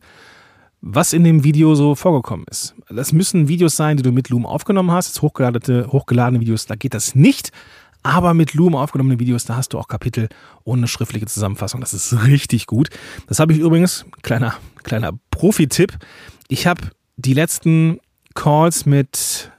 was 0.82 1.14
in 1.14 1.24
dem 1.24 1.44
Video 1.44 1.76
so 1.76 1.96
vorgekommen 1.96 2.46
ist. 2.50 2.76
Das 2.90 3.14
müssen 3.14 3.48
Videos 3.48 3.76
sein, 3.76 3.98
die 3.98 4.04
du 4.04 4.12
mit 4.12 4.30
Loom 4.30 4.46
aufgenommen 4.46 4.92
hast. 4.92 5.08
Jetzt 5.08 5.22
hochgeladene, 5.22 5.88
hochgeladene 5.88 6.42
Videos, 6.42 6.66
da 6.66 6.76
geht 6.76 6.94
das 6.94 7.16
nicht. 7.16 7.52
Aber 8.04 8.34
mit 8.34 8.54
Loom 8.54 8.76
aufgenommene 8.76 9.18
Videos, 9.18 9.46
da 9.46 9.56
hast 9.56 9.70
du 9.70 9.80
auch 9.80 9.88
Kapitel 9.88 10.28
ohne 10.66 10.90
schriftliche 10.90 11.26
Zusammenfassung. 11.26 11.80
Das 11.80 11.94
ist 11.94 12.14
richtig 12.26 12.68
gut. 12.68 12.90
Das 13.28 13.40
habe 13.40 13.54
ich 13.54 13.60
übrigens, 13.60 14.06
kleiner, 14.24 14.56
kleiner 14.84 15.14
Profi-Tipp. 15.32 15.98
Ich 16.50 16.68
habe 16.68 16.82
die 17.16 17.34
letzten 17.34 18.00
Calls 18.34 18.86
mit 18.86 19.52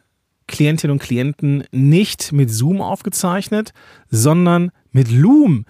Klientinnen 0.47 0.93
und 0.93 1.03
Klienten 1.03 1.65
nicht 1.73 2.33
mit 2.33 2.51
Zoom 2.51 2.81
aufgezeichnet, 2.81 3.73
sondern 4.11 4.71
mit 4.93 5.11
Loom, 5.11 5.65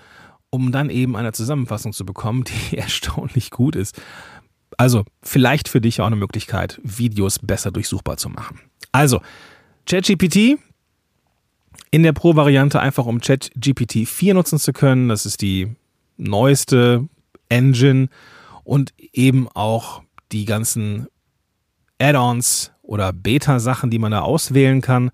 um 0.51 0.73
dann 0.73 0.91
eben 0.91 1.17
eine 1.17 1.33
Zusammenfassung 1.33 1.93
zu 1.93 2.05
bekommen, 2.05 2.45
die 2.71 2.77
erstaunlich 2.77 3.51
gut 3.51 3.77
ist. 3.77 4.01
Also 4.77 5.05
vielleicht 5.23 5.69
für 5.69 5.81
dich 5.81 6.01
auch 6.01 6.07
eine 6.07 6.17
Möglichkeit, 6.17 6.81
Videos 6.83 7.39
besser 7.39 7.71
durchsuchbar 7.71 8.17
zu 8.17 8.29
machen. 8.29 8.61
Also, 8.91 9.21
ChatGPT 9.87 10.59
in 11.91 12.03
der 12.03 12.13
Pro-Variante 12.13 12.81
einfach 12.81 13.07
um 13.07 13.21
ChatGPT 13.21 14.09
4 14.09 14.35
nutzen 14.35 14.59
zu 14.59 14.73
können. 14.73 15.09
Das 15.09 15.27
ist 15.27 15.43
die 15.43 15.77
neueste 16.17 17.09
Engine 17.49 18.09
und 18.65 18.93
eben 19.13 19.49
auch 19.49 20.03
die 20.33 20.45
ganzen 20.45 21.07
Add-ons 22.01 22.74
oder 22.85 23.13
Beta-Sachen, 23.13 23.91
die 23.91 23.99
man 23.99 24.13
da 24.13 24.21
auswählen 24.21 24.81
kann. 24.81 25.11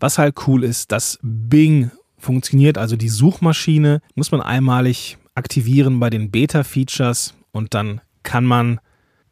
Was 0.00 0.18
halt 0.18 0.34
cool 0.46 0.64
ist, 0.64 0.90
dass 0.92 1.18
Bing 1.22 1.90
funktioniert, 2.18 2.78
also 2.78 2.96
die 2.96 3.08
Suchmaschine 3.08 4.00
muss 4.14 4.32
man 4.32 4.40
einmalig 4.40 5.18
aktivieren 5.34 6.00
bei 6.00 6.10
den 6.10 6.30
Beta-Features 6.30 7.34
und 7.52 7.74
dann 7.74 8.00
kann 8.22 8.44
man 8.44 8.80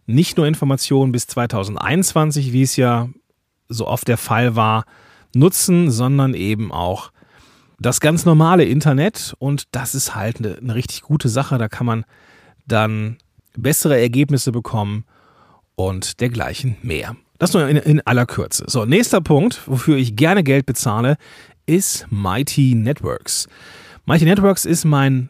nicht 0.07 0.37
nur 0.37 0.47
Informationen 0.47 1.13
bis 1.13 1.27
2021, 1.27 2.53
wie 2.53 2.63
es 2.63 2.77
ja 2.77 3.09
so 3.69 3.87
oft 3.87 4.09
der 4.09 4.19
Fall 4.19 4.57
war, 4.57 4.85
nutzen, 5.35 5.91
sondern 5.91 6.35
eben 6.35 6.73
auch 6.73 7.13
das 7.79 8.01
ganz 8.01 8.25
normale 8.25 8.65
Internet 8.65 9.35
und 9.39 9.65
das 9.73 9.95
ist 9.95 10.15
halt 10.15 10.39
eine, 10.39 10.57
eine 10.59 10.75
richtig 10.75 11.03
gute 11.03 11.29
Sache. 11.29 11.59
Da 11.59 11.69
kann 11.69 11.87
man 11.87 12.05
dann 12.67 13.17
bessere 13.57 13.99
Ergebnisse 13.99 14.53
bekommen 14.53 15.05
und 15.75 16.21
dergleichen 16.21 16.77
mehr. 16.83 17.17
Das 17.43 17.55
nur 17.55 17.67
in, 17.67 17.77
in 17.77 18.01
aller 18.07 18.25
Kürze. 18.25 18.67
So, 18.69 18.85
nächster 18.85 19.21
Punkt, 19.21 19.63
wofür 19.67 19.97
ich 19.97 20.15
gerne 20.15 20.45
Geld 20.45 20.65
bezahle, 20.65 21.17
ist 21.67 22.07
Mighty 22.09 22.77
Networks. 22.77 23.49
Mighty 24.07 24.27
Networks 24.27 24.65
ist 24.65 24.85
mein 24.85 25.29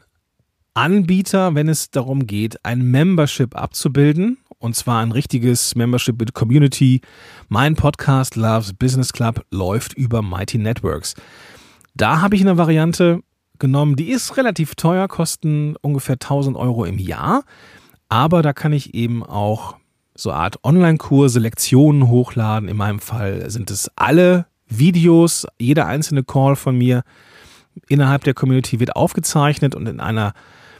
Anbieter, 0.74 1.54
wenn 1.54 1.70
es 1.70 1.90
darum 1.90 2.26
geht, 2.26 2.62
ein 2.66 2.82
Membership 2.82 3.56
abzubilden. 3.56 4.36
Und 4.58 4.76
zwar 4.76 5.00
ein 5.00 5.10
richtiges 5.10 5.74
Membership 5.74 6.20
mit 6.20 6.34
Community. 6.34 7.00
Mein 7.48 7.76
Podcast 7.76 8.36
Loves 8.36 8.74
Business 8.74 9.14
Club 9.14 9.46
läuft 9.50 9.94
über 9.94 10.20
Mighty 10.20 10.58
Networks. 10.58 11.14
Da 11.94 12.20
habe 12.20 12.36
ich 12.36 12.42
eine 12.42 12.58
Variante 12.58 13.20
genommen, 13.58 13.96
die 13.96 14.10
ist 14.10 14.36
relativ 14.36 14.74
teuer, 14.74 15.08
kosten 15.08 15.76
ungefähr 15.80 16.16
1000 16.16 16.58
Euro 16.58 16.84
im 16.84 16.98
Jahr. 16.98 17.44
Aber 18.10 18.42
da 18.42 18.52
kann 18.52 18.74
ich 18.74 18.92
eben 18.92 19.24
auch 19.24 19.76
so 20.14 20.32
Art 20.32 20.62
Online-Kurse, 20.64 21.38
Lektionen 21.38 22.08
hochladen. 22.08 22.68
In 22.68 22.76
meinem 22.76 23.00
Fall 23.00 23.50
sind 23.50 23.70
es 23.70 23.90
alle 23.96 24.46
Videos, 24.68 25.46
jeder 25.58 25.86
einzelne 25.86 26.24
Call 26.24 26.56
von 26.56 26.76
mir 26.76 27.02
innerhalb 27.88 28.24
der 28.24 28.34
Community 28.34 28.80
wird 28.80 28.96
aufgezeichnet 28.96 29.74
und 29.74 29.86
in 29.86 30.00
einer 30.00 30.34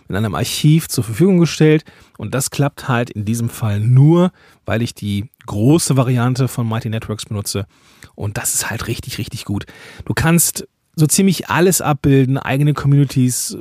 in 0.08 0.16
einem 0.16 0.34
Archiv 0.34 0.88
zur 0.88 1.04
Verfügung 1.04 1.38
gestellt. 1.38 1.84
Und 2.18 2.34
das 2.34 2.50
klappt 2.50 2.88
halt 2.88 3.08
in 3.08 3.24
diesem 3.24 3.48
Fall 3.48 3.80
nur, 3.80 4.30
weil 4.66 4.82
ich 4.82 4.94
die 4.94 5.30
große 5.46 5.96
Variante 5.96 6.48
von 6.48 6.68
Mighty 6.68 6.90
Networks 6.90 7.24
benutze. 7.24 7.66
Und 8.14 8.36
das 8.36 8.52
ist 8.52 8.68
halt 8.68 8.88
richtig, 8.88 9.16
richtig 9.16 9.46
gut. 9.46 9.64
Du 10.04 10.12
kannst 10.12 10.68
so 10.94 11.06
ziemlich 11.06 11.48
alles 11.48 11.80
abbilden, 11.80 12.36
eigene 12.36 12.74
Communities, 12.74 13.56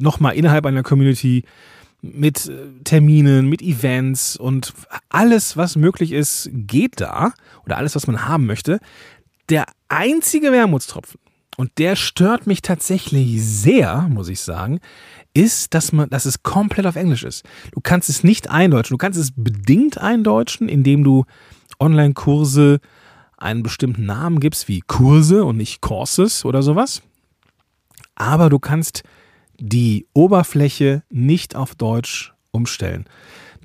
nochmal 0.00 0.34
innerhalb 0.34 0.66
einer 0.66 0.82
Community 0.82 1.44
mit 2.00 2.50
Terminen, 2.84 3.48
mit 3.48 3.60
Events 3.62 4.36
und 4.36 4.72
alles, 5.08 5.56
was 5.56 5.76
möglich 5.76 6.12
ist, 6.12 6.48
geht 6.52 7.00
da 7.00 7.32
oder 7.64 7.76
alles, 7.76 7.94
was 7.94 8.06
man 8.06 8.26
haben 8.28 8.46
möchte. 8.46 8.78
Der 9.48 9.66
einzige 9.88 10.52
Wermutstropfen, 10.52 11.18
und 11.58 11.72
der 11.78 11.96
stört 11.96 12.46
mich 12.46 12.62
tatsächlich 12.62 13.42
sehr, 13.44 14.02
muss 14.08 14.28
ich 14.28 14.40
sagen, 14.40 14.78
ist, 15.34 15.74
dass 15.74 15.90
man, 15.90 16.08
dass 16.08 16.24
es 16.24 16.44
komplett 16.44 16.86
auf 16.86 16.94
Englisch 16.94 17.24
ist. 17.24 17.44
Du 17.72 17.80
kannst 17.80 18.08
es 18.08 18.22
nicht 18.22 18.48
eindeutschen. 18.48 18.94
Du 18.94 18.98
kannst 18.98 19.18
es 19.18 19.32
bedingt 19.34 19.98
eindeutschen, 19.98 20.68
indem 20.68 21.02
du 21.02 21.24
Online-Kurse 21.80 22.78
einen 23.36 23.64
bestimmten 23.64 24.06
Namen 24.06 24.38
gibst, 24.38 24.68
wie 24.68 24.82
Kurse 24.86 25.44
und 25.44 25.56
nicht 25.56 25.80
Courses 25.80 26.44
oder 26.44 26.62
sowas. 26.62 27.02
Aber 28.14 28.50
du 28.50 28.60
kannst 28.60 29.02
die 29.58 30.06
Oberfläche 30.14 31.02
nicht 31.10 31.56
auf 31.56 31.74
Deutsch 31.74 32.32
umstellen. 32.50 33.04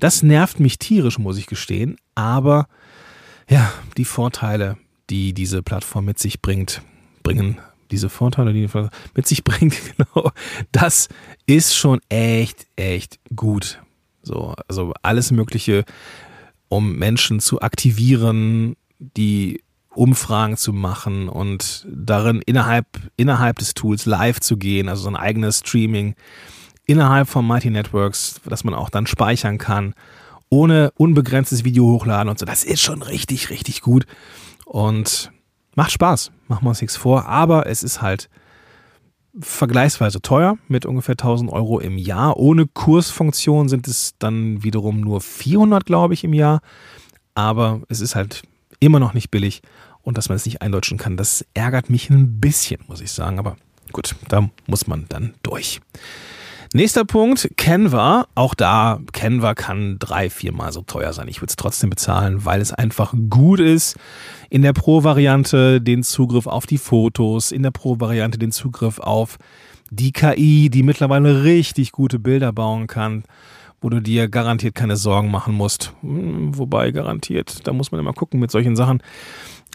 Das 0.00 0.22
nervt 0.22 0.60
mich 0.60 0.78
tierisch, 0.78 1.18
muss 1.18 1.38
ich 1.38 1.46
gestehen. 1.46 1.96
Aber 2.14 2.68
ja, 3.48 3.72
die 3.96 4.04
Vorteile, 4.04 4.76
die 5.10 5.32
diese 5.32 5.62
Plattform 5.62 6.04
mit 6.04 6.18
sich 6.18 6.42
bringt, 6.42 6.82
bringen 7.22 7.58
diese 7.90 8.08
Vorteile, 8.08 8.52
die 8.52 8.66
die 8.66 8.88
mit 9.14 9.26
sich 9.26 9.44
bringt, 9.44 9.76
genau, 9.96 10.30
das 10.72 11.08
ist 11.46 11.74
schon 11.74 12.00
echt, 12.08 12.66
echt 12.76 13.18
gut. 13.34 13.80
So, 14.22 14.54
also 14.68 14.94
alles 15.02 15.30
Mögliche, 15.30 15.84
um 16.68 16.96
Menschen 16.96 17.40
zu 17.40 17.60
aktivieren, 17.60 18.76
die 18.98 19.62
Umfragen 19.96 20.56
zu 20.56 20.72
machen 20.72 21.28
und 21.28 21.86
darin 21.90 22.42
innerhalb, 22.44 22.86
innerhalb 23.16 23.58
des 23.58 23.74
Tools 23.74 24.06
live 24.06 24.40
zu 24.40 24.56
gehen, 24.56 24.88
also 24.88 25.02
so 25.04 25.08
ein 25.08 25.16
eigenes 25.16 25.60
Streaming 25.60 26.14
innerhalb 26.86 27.28
von 27.28 27.46
Mighty 27.46 27.70
Networks, 27.70 28.40
das 28.44 28.64
man 28.64 28.74
auch 28.74 28.90
dann 28.90 29.06
speichern 29.06 29.58
kann, 29.58 29.94
ohne 30.50 30.92
unbegrenztes 30.96 31.64
Video 31.64 31.86
hochladen 31.86 32.28
und 32.28 32.38
so. 32.38 32.46
Das 32.46 32.64
ist 32.64 32.80
schon 32.80 33.02
richtig, 33.02 33.50
richtig 33.50 33.80
gut. 33.80 34.06
Und 34.66 35.32
Macht 35.76 35.90
Spaß, 35.90 36.30
machen 36.46 36.64
wir 36.64 36.68
uns 36.68 36.80
nichts 36.80 36.96
vor, 36.96 37.26
aber 37.26 37.66
es 37.66 37.82
ist 37.82 38.00
halt 38.00 38.30
vergleichsweise 39.40 40.22
teuer 40.22 40.56
mit 40.68 40.86
ungefähr 40.86 41.14
1000 41.14 41.50
Euro 41.50 41.80
im 41.80 41.98
Jahr. 41.98 42.36
Ohne 42.36 42.66
Kursfunktion 42.66 43.68
sind 43.68 43.88
es 43.88 44.14
dann 44.20 44.62
wiederum 44.62 45.00
nur 45.00 45.20
400, 45.20 45.84
glaube 45.84 46.14
ich, 46.14 46.22
im 46.22 46.32
Jahr. 46.32 46.60
Aber 47.34 47.82
es 47.88 48.00
ist 48.00 48.14
halt 48.14 48.42
immer 48.84 49.00
noch 49.00 49.14
nicht 49.14 49.30
billig 49.30 49.62
und 50.02 50.18
dass 50.18 50.28
man 50.28 50.36
es 50.36 50.46
nicht 50.46 50.62
eindeutschen 50.62 50.98
kann, 50.98 51.16
das 51.16 51.44
ärgert 51.54 51.90
mich 51.90 52.10
ein 52.10 52.40
bisschen, 52.40 52.80
muss 52.86 53.00
ich 53.00 53.10
sagen. 53.10 53.38
Aber 53.38 53.56
gut, 53.92 54.14
da 54.28 54.50
muss 54.66 54.86
man 54.86 55.06
dann 55.08 55.34
durch. 55.42 55.80
Nächster 56.76 57.04
Punkt, 57.04 57.50
Canva. 57.56 58.26
Auch 58.34 58.54
da, 58.54 58.98
Canva 59.12 59.54
kann 59.54 59.96
drei, 60.00 60.28
viermal 60.28 60.72
so 60.72 60.82
teuer 60.82 61.12
sein. 61.12 61.28
Ich 61.28 61.40
würde 61.40 61.50
es 61.50 61.56
trotzdem 61.56 61.88
bezahlen, 61.88 62.44
weil 62.44 62.60
es 62.60 62.72
einfach 62.72 63.14
gut 63.30 63.60
ist. 63.60 63.96
In 64.50 64.62
der 64.62 64.72
Pro-Variante 64.72 65.80
den 65.80 66.02
Zugriff 66.02 66.48
auf 66.48 66.66
die 66.66 66.78
Fotos, 66.78 67.52
in 67.52 67.62
der 67.62 67.70
Pro-Variante 67.70 68.38
den 68.38 68.50
Zugriff 68.50 68.98
auf 68.98 69.38
die 69.90 70.10
KI, 70.10 70.68
die 70.68 70.82
mittlerweile 70.82 71.44
richtig 71.44 71.92
gute 71.92 72.18
Bilder 72.18 72.52
bauen 72.52 72.88
kann, 72.88 73.22
wo 73.84 73.90
du 73.90 74.00
dir 74.00 74.28
garantiert 74.28 74.74
keine 74.74 74.96
Sorgen 74.96 75.30
machen 75.30 75.54
musst. 75.54 75.92
Hm, 76.00 76.56
wobei 76.56 76.90
garantiert, 76.90 77.68
da 77.68 77.74
muss 77.74 77.92
man 77.92 78.00
immer 78.00 78.14
gucken 78.14 78.40
mit 78.40 78.50
solchen 78.50 78.76
Sachen. 78.76 79.02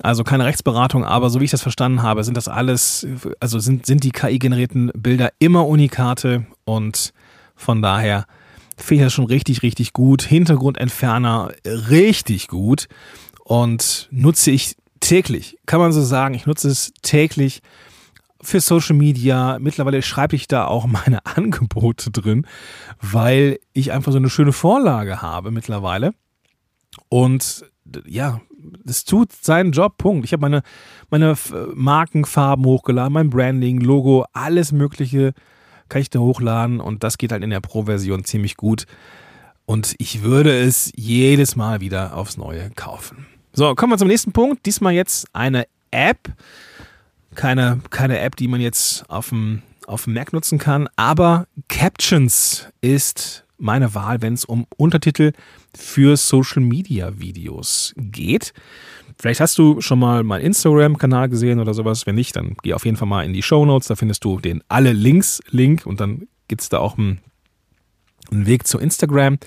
Also 0.02 0.24
keine 0.24 0.46
Rechtsberatung, 0.46 1.06
aber 1.06 1.30
so 1.30 1.40
wie 1.40 1.46
ich 1.46 1.52
das 1.52 1.62
verstanden 1.62 2.02
habe, 2.02 2.24
sind 2.24 2.36
das 2.36 2.48
alles, 2.48 3.06
also 3.40 3.60
sind, 3.60 3.86
sind 3.86 4.04
die 4.04 4.10
KI-generierten 4.10 4.92
Bilder 4.96 5.30
immer 5.38 5.68
Unikate 5.68 6.48
und 6.66 7.14
von 7.56 7.84
daher 7.84 8.26
finde 8.78 9.04
ich 9.04 9.08
das 9.08 9.14
schon 9.14 9.26
richtig, 9.26 9.62
richtig 9.62 9.94
gut. 9.94 10.24
Hintergrundentferner 10.24 11.52
richtig 11.92 12.48
gut 12.48 12.88
und 13.44 14.08
nutze 14.10 14.50
ich 14.50 14.76
täglich, 15.02 15.60
kann 15.68 15.80
man 15.80 15.92
so 15.92 16.02
sagen. 16.02 16.34
Ich 16.34 16.48
nutze 16.48 16.70
es 16.70 16.94
täglich 17.04 17.62
für 18.42 18.60
Social 18.60 18.96
Media. 18.96 19.58
Mittlerweile 19.60 20.02
schreibe 20.02 20.36
ich 20.36 20.48
da 20.48 20.66
auch 20.66 20.86
meine 20.88 21.26
Angebote 21.26 22.12
drin, 22.12 22.46
weil 23.02 23.60
ich 23.74 23.92
einfach 23.92 24.12
so 24.12 24.18
eine 24.18 24.30
schöne 24.30 24.54
Vorlage 24.54 25.22
habe 25.22 25.52
mittlerweile. 25.52 26.14
Und 27.08 27.66
ja, 28.06 28.42
es 28.86 29.06
tut 29.06 29.32
seinen 29.32 29.72
Job, 29.72 29.98
Punkt. 29.98 30.26
Ich 30.26 30.34
habe 30.34 30.42
meine, 30.42 30.64
meine 31.10 31.36
Markenfarben 31.74 32.66
hochgeladen, 32.66 33.14
mein 33.14 33.30
Branding, 33.30 33.80
Logo, 33.80 34.26
alles 34.34 34.72
Mögliche 34.72 35.34
kann 35.88 36.02
ich 36.02 36.10
da 36.10 36.20
hochladen 36.20 36.80
und 36.80 37.04
das 37.04 37.18
geht 37.18 37.32
halt 37.32 37.44
in 37.44 37.50
der 37.50 37.62
Pro-Version 37.62 38.24
ziemlich 38.24 38.58
gut. 38.58 38.86
Und 39.66 39.96
ich 39.98 40.24
würde 40.24 40.58
es 40.58 40.92
jedes 40.96 41.56
Mal 41.56 41.82
wieder 41.82 42.16
aufs 42.16 42.38
Neue 42.38 42.70
kaufen. 42.72 43.26
So, 43.54 43.76
kommen 43.76 43.94
wir 43.94 43.98
zum 43.98 44.08
nächsten 44.08 44.32
Punkt. 44.32 44.66
Diesmal 44.66 44.94
jetzt 44.94 45.28
eine 45.34 45.68
App. 45.92 46.32
Keine, 47.36 47.80
keine 47.90 48.20
App, 48.20 48.36
die 48.36 48.48
man 48.48 48.62
jetzt 48.62 49.10
auf 49.10 49.30
dem, 49.30 49.62
auf 49.88 50.06
dem 50.06 50.14
Mac 50.14 50.34
nutzen 50.34 50.58
kann, 50.58 50.90
aber 50.96 51.48
Captions 51.68 52.68
ist 52.82 53.46
meine 53.60 53.94
Wahl, 53.94 54.22
wenn 54.22 54.34
es 54.34 54.46
um 54.46 54.66
Untertitel 54.78 55.34
für 55.76 56.18
Social 56.18 56.62
Media 56.62 57.20
Videos 57.20 57.94
geht. 57.98 58.54
Vielleicht 59.18 59.42
hast 59.42 59.58
du 59.58 59.82
schon 59.82 60.00
mal 60.00 60.24
meinen 60.24 60.46
Instagram-Kanal 60.46 61.28
gesehen 61.28 61.60
oder 61.60 61.74
sowas. 61.74 62.06
Wenn 62.06 62.16
nicht, 62.16 62.36
dann 62.36 62.56
geh 62.64 62.74
auf 62.74 62.86
jeden 62.86 62.96
Fall 62.96 63.08
mal 63.08 63.26
in 63.26 63.34
die 63.34 63.44
Show 63.44 63.66
Notes. 63.66 63.90
Da 63.90 63.96
findest 63.96 64.24
du 64.24 64.40
den 64.40 64.64
alle 64.70 64.94
Links 64.94 65.42
Link 65.50 65.86
und 65.86 66.00
dann 66.00 66.28
gibt 66.48 66.62
es 66.62 66.70
da 66.70 66.80
auch 66.80 66.98
einen, 66.98 67.20
einen 68.32 68.46
Weg 68.46 68.66
zu 68.66 68.80
Instagram. 68.80 69.38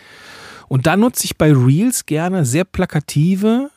Und 0.69 0.87
da 0.87 0.97
nutze 0.97 1.25
ich 1.25 1.39
bei 1.39 1.53
Reels 1.53 2.07
gerne 2.07 2.45
sehr 2.45 2.65
plakative, 2.65 3.71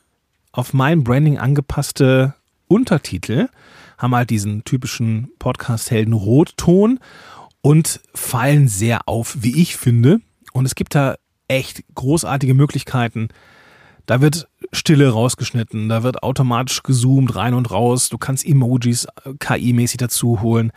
auf 0.52 0.74
mein 0.74 1.04
Branding 1.04 1.38
angepasste 1.38 2.34
Untertitel. 2.68 3.48
Haben 3.98 4.16
halt 4.16 4.30
diesen 4.30 4.64
typischen 4.64 5.30
Podcast-Helden-Rotton 5.40 7.00
und 7.62 8.02
fallen 8.14 8.68
sehr 8.68 9.08
auf, 9.08 9.38
wie 9.40 9.62
ich 9.62 9.75
finde. 9.78 10.22
Und 10.54 10.66
es 10.66 10.75
gibt 10.75 10.96
da 10.96 11.16
echt 11.48 11.84
großartige 11.96 12.54
Möglichkeiten. 12.54 13.30
Da 14.06 14.22
wird 14.22 14.48
Stille 14.72 15.10
rausgeschnitten, 15.10 15.90
da 15.90 16.04
wird 16.04 16.22
automatisch 16.22 16.84
gezoomt 16.84 17.36
rein 17.36 17.54
und 17.54 17.72
raus. 17.72 18.10
Du 18.10 18.18
kannst 18.18 18.46
Emojis 18.46 19.06
äh, 19.24 19.34
KI-mäßig 19.40 19.98
dazu 19.98 20.42
holen. 20.42 20.72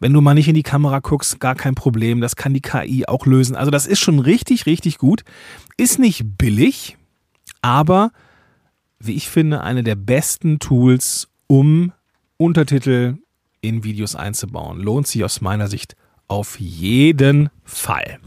Wenn 0.00 0.12
du 0.12 0.20
mal 0.20 0.34
nicht 0.34 0.48
in 0.48 0.54
die 0.54 0.62
Kamera 0.62 1.00
guckst, 1.00 1.40
gar 1.40 1.54
kein 1.54 1.74
Problem. 1.74 2.20
Das 2.20 2.36
kann 2.36 2.54
die 2.54 2.60
KI 2.60 3.06
auch 3.06 3.26
lösen. 3.26 3.54
Also 3.54 3.70
das 3.70 3.86
ist 3.86 4.00
schon 4.00 4.18
richtig, 4.18 4.66
richtig 4.66 4.98
gut. 4.98 5.24
Ist 5.76 5.98
nicht 5.98 6.38
billig, 6.38 6.96
aber 7.60 8.10
wie 8.98 9.14
ich 9.14 9.28
finde, 9.28 9.62
eine 9.62 9.82
der 9.82 9.94
besten 9.94 10.58
Tools, 10.58 11.28
um 11.46 11.92
Untertitel 12.36 13.18
in 13.60 13.84
Videos 13.84 14.14
einzubauen. 14.14 14.80
Lohnt 14.80 15.06
sich 15.06 15.24
aus 15.24 15.40
meiner 15.40 15.68
Sicht 15.68 15.96
auf 16.28 16.58
jeden 16.58 17.50
Fall. 17.64 18.18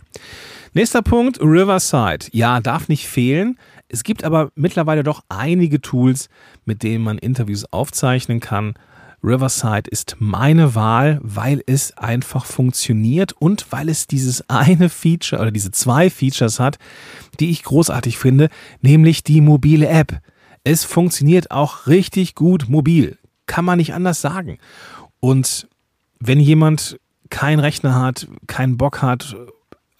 Nächster 0.74 1.02
Punkt, 1.02 1.40
Riverside. 1.42 2.28
Ja, 2.32 2.60
darf 2.60 2.88
nicht 2.88 3.08
fehlen. 3.08 3.58
Es 3.90 4.04
gibt 4.04 4.24
aber 4.24 4.52
mittlerweile 4.56 5.04
doch 5.04 5.24
einige 5.30 5.82
Tools, 5.82 6.30
mit 6.66 6.84
denen 6.84 7.04
man 7.04 7.18
Interviews 7.18 7.66
aufzeichnen 7.72 8.40
kann. 8.40 8.76
Riverside 9.24 9.90
ist 9.90 10.18
meine 10.20 10.76
Wahl, 10.76 11.20
weil 11.24 11.64
es 11.66 11.98
einfach 11.98 12.46
funktioniert 12.46 13.34
und 13.34 13.66
weil 13.72 13.90
es 13.90 14.08
dieses 14.08 14.48
eine 14.50 14.90
Feature 14.90 15.42
oder 15.42 15.52
diese 15.52 15.72
zwei 15.72 16.10
Features 16.10 16.60
hat, 16.60 16.78
die 17.40 17.50
ich 17.50 17.64
großartig 17.64 18.18
finde, 18.18 18.50
nämlich 18.82 19.24
die 19.24 19.42
mobile 19.42 19.88
App. 19.88 20.22
Es 20.64 20.84
funktioniert 20.84 21.50
auch 21.50 21.88
richtig 21.88 22.36
gut 22.36 22.70
mobil. 22.70 23.18
Kann 23.48 23.66
man 23.66 23.78
nicht 23.78 23.94
anders 23.94 24.22
sagen. 24.22 24.60
Und 25.20 25.68
wenn 26.20 26.40
jemand 26.40 27.00
keinen 27.30 27.60
Rechner 27.60 28.00
hat, 28.00 28.28
keinen 28.48 28.78
Bock 28.78 29.02
hat, 29.02 29.36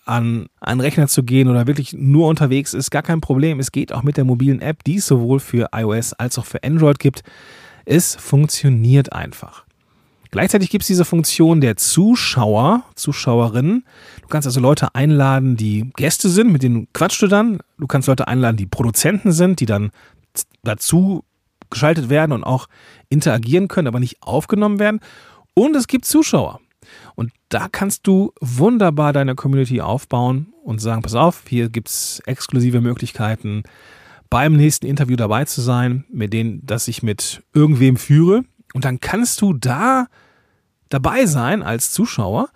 an 0.06 0.48
einen 0.62 0.80
Rechner 0.80 1.08
zu 1.08 1.24
gehen 1.24 1.50
oder 1.50 1.68
wirklich 1.68 1.94
nur 1.94 2.28
unterwegs 2.28 2.74
ist, 2.74 2.92
gar 2.92 3.04
kein 3.04 3.20
Problem. 3.20 3.60
Es 3.60 3.72
geht 3.72 3.92
auch 3.92 4.04
mit 4.04 4.18
der 4.18 4.24
mobilen 4.24 4.62
App, 4.62 4.84
die 4.86 4.98
es 4.98 5.08
sowohl 5.08 5.40
für 5.40 5.70
iOS 5.74 6.14
als 6.14 6.38
auch 6.40 6.46
für 6.46 6.64
Android 6.64 7.00
gibt. 7.00 7.24
Es 7.86 8.16
funktioniert 8.16 9.12
einfach. 9.12 9.66
Gleichzeitig 10.32 10.70
gibt 10.70 10.84
es 10.84 10.88
diese 10.88 11.06
Funktion 11.06 11.62
der 11.62 11.78
Zuschauer, 11.78 12.84
Zuschauerinnen. 12.96 13.86
Du 14.22 14.28
kannst 14.28 14.46
also 14.46 14.60
Leute 14.60 14.94
einladen, 14.94 15.56
die 15.56 15.90
Gäste 15.96 16.30
sind, 16.30 16.52
mit 16.52 16.64
denen 16.64 16.88
quatschst 16.94 17.22
du 17.22 17.28
dann. 17.28 17.60
Du 17.78 17.88
kannst 17.88 18.08
Leute 18.08 18.28
einladen, 18.28 18.58
die 18.58 18.66
Produzenten 18.66 19.32
sind, 19.32 19.60
die 19.60 19.66
dann 19.66 19.92
dazu 20.64 21.24
geschaltet 21.70 22.10
werden 22.10 22.32
und 22.32 22.44
auch 22.44 22.68
interagieren 23.10 23.68
können, 23.68 23.88
aber 23.88 24.00
nicht 24.00 24.22
aufgenommen 24.22 24.80
werden. 24.80 25.00
Und 25.54 25.76
es 25.76 25.88
gibt 25.88 26.06
Zuschauer. 26.06 26.60
Und 27.16 27.32
da 27.50 27.68
kannst 27.70 28.08
du 28.08 28.32
wunderbar 28.40 29.14
deine 29.14 29.36
Community 29.36 29.82
aufbauen 29.82 30.54
und 30.64 30.80
sagen, 30.80 31.02
pass 31.02 31.16
auf, 31.16 31.44
hier 31.48 31.70
gibt 31.70 31.90
es 31.90 32.22
exklusive 32.26 32.82
Möglichkeiten, 32.82 33.64
beim 34.30 34.54
nächsten 34.54 34.86
Interview 34.86 35.16
dabei 35.16 35.46
zu 35.46 35.62
sein, 35.62 36.06
mit 36.12 36.34
denen, 36.34 36.66
dass 36.66 36.88
ich 36.88 37.04
mit 37.04 37.44
irgendwem 37.54 37.98
führe. 37.98 38.44
Und 38.74 38.86
dann 38.86 39.00
kannst 39.00 39.42
du 39.42 39.54
da 39.54 40.08
dabei 40.90 41.26
sein 41.26 41.64
als 41.64 41.92
Zuschauer 41.92 42.50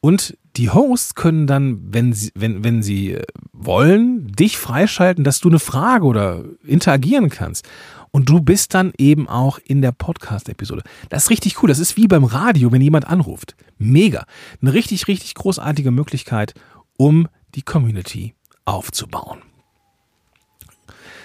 und 0.00 0.36
die 0.56 0.70
Hosts 0.70 1.14
können 1.14 1.46
dann, 1.46 1.94
wenn 1.94 2.12
sie, 2.12 2.30
wenn, 2.34 2.64
wenn 2.64 2.82
sie 2.82 3.18
wollen, 3.52 4.26
dich 4.32 4.58
freischalten, 4.58 5.24
dass 5.24 5.40
du 5.40 5.48
eine 5.48 5.58
Frage 5.58 6.04
oder 6.04 6.44
interagieren 6.64 7.30
kannst. 7.30 7.66
Und 8.12 8.28
du 8.28 8.40
bist 8.40 8.74
dann 8.74 8.92
eben 8.98 9.26
auch 9.26 9.58
in 9.58 9.80
der 9.80 9.92
Podcast-Episode. 9.92 10.82
Das 11.08 11.24
ist 11.24 11.30
richtig 11.30 11.62
cool. 11.62 11.68
Das 11.68 11.78
ist 11.78 11.96
wie 11.96 12.06
beim 12.06 12.24
Radio, 12.24 12.70
wenn 12.70 12.82
jemand 12.82 13.06
anruft. 13.08 13.56
Mega. 13.78 14.26
Eine 14.60 14.74
richtig, 14.74 15.08
richtig 15.08 15.34
großartige 15.34 15.90
Möglichkeit, 15.90 16.54
um 16.98 17.26
die 17.54 17.62
Community 17.62 18.34
aufzubauen. 18.66 19.40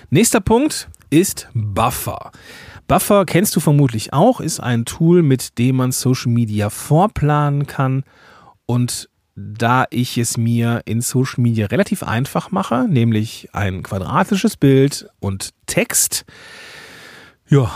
Nächster 0.10 0.40
Punkt 0.40 0.90
ist 1.10 1.50
Buffer. 1.54 2.32
Buffer 2.88 3.26
kennst 3.26 3.54
du 3.58 3.60
vermutlich 3.60 4.14
auch, 4.14 4.40
ist 4.40 4.62
ein 4.62 4.86
Tool, 4.86 5.22
mit 5.22 5.58
dem 5.58 5.76
man 5.76 5.92
Social 5.92 6.32
Media 6.32 6.70
vorplanen 6.70 7.68
kann. 7.68 8.06
Und 8.66 9.10
da 9.36 9.86
ich 9.90 10.18
es 10.18 10.38
mir 10.38 10.82
in 10.86 11.02
Social 11.02 11.42
Media 11.42 11.68
relativ 11.68 12.02
einfach 12.04 12.52
mache, 12.52 12.88
nämlich 12.90 13.50
ein 13.52 13.84
quadratisches 13.84 14.56
Bild 14.56 15.10
und 15.20 15.50
Text, 15.66 16.26
ja, 17.50 17.72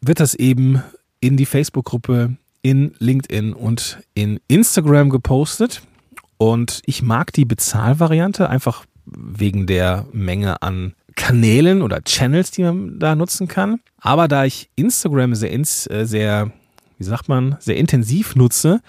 wird 0.00 0.20
das 0.20 0.34
eben 0.34 0.82
in 1.20 1.36
die 1.36 1.46
Facebook-Gruppe, 1.46 2.36
in 2.62 2.94
LinkedIn 2.98 3.52
und 3.52 3.98
in 4.14 4.40
Instagram 4.48 5.10
gepostet. 5.10 5.82
Und 6.38 6.82
ich 6.86 7.02
mag 7.02 7.32
die 7.32 7.44
Bezahlvariante 7.44 8.48
einfach 8.48 8.84
wegen 9.04 9.66
der 9.66 10.06
Menge 10.12 10.62
an 10.62 10.94
Kanälen 11.14 11.82
oder 11.82 12.02
Channels, 12.02 12.50
die 12.50 12.62
man 12.62 12.98
da 12.98 13.14
nutzen 13.14 13.48
kann. 13.48 13.80
Aber 14.00 14.28
da 14.28 14.44
ich 14.44 14.70
Instagram 14.76 15.34
sehr, 15.34 15.52
äh, 15.52 15.66
sehr 16.04 16.52
wie 16.98 17.04
sagt 17.04 17.28
man, 17.28 17.56
sehr 17.58 17.76
intensiv 17.76 18.36
nutze, 18.36 18.80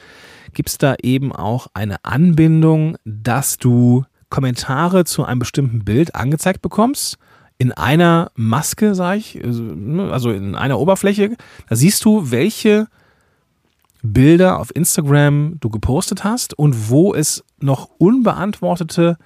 gibt 0.53 0.69
es 0.69 0.77
da 0.77 0.95
eben 1.01 1.31
auch 1.31 1.67
eine 1.73 2.03
Anbindung, 2.03 2.95
dass 3.05 3.57
du 3.57 4.05
Kommentare 4.29 5.05
zu 5.05 5.25
einem 5.25 5.39
bestimmten 5.39 5.83
Bild 5.83 6.15
angezeigt 6.15 6.61
bekommst 6.61 7.17
in 7.57 7.71
einer 7.71 8.31
Maske, 8.35 8.95
sage 8.95 9.19
ich, 9.19 9.43
also, 9.43 9.63
ne, 9.63 10.11
also 10.11 10.31
in 10.31 10.55
einer 10.55 10.79
Oberfläche. 10.79 11.35
Da 11.69 11.75
siehst 11.75 12.03
du, 12.05 12.31
welche 12.31 12.87
Bilder 14.01 14.59
auf 14.59 14.75
Instagram 14.75 15.57
du 15.59 15.69
gepostet 15.69 16.23
hast 16.23 16.57
und 16.57 16.89
wo 16.89 17.13
es 17.13 17.43
noch 17.59 17.89
unbeantwortete 17.97 19.17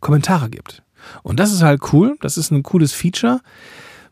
Kommentare 0.00 0.48
gibt. 0.48 0.82
Und 1.22 1.38
das 1.40 1.52
ist 1.52 1.62
halt 1.62 1.92
cool, 1.92 2.16
das 2.20 2.38
ist 2.38 2.50
ein 2.50 2.62
cooles 2.62 2.92
Feature. 2.92 3.40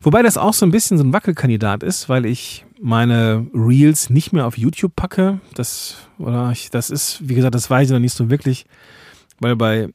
Wobei 0.03 0.23
das 0.23 0.37
auch 0.37 0.55
so 0.55 0.67
ein 0.67 0.71
bisschen 0.71 0.99
so 0.99 1.05
ein 1.05 1.13
Wackelkandidat 1.13 1.83
ist, 1.83 2.09
weil 2.09 2.27
ich 2.27 2.65
meine 2.81 3.47
Reels 3.55 4.11
nicht 4.11 4.33
mehr 4.33 4.47
auf 4.47 4.57
YouTube 4.57 4.97
packe. 4.97 5.41
Das, 5.55 5.97
oder 6.19 6.51
ich, 6.53 6.71
das 6.71 6.91
ist, 6.91 7.29
wie 7.29 7.35
gesagt, 7.35 7.55
das 7.55 7.69
weiß 7.69 7.89
ich 7.89 7.93
noch 7.93 8.01
nicht 8.01 8.15
so 8.15 8.31
wirklich, 8.31 8.65
weil 9.41 9.57
bei 9.57 9.89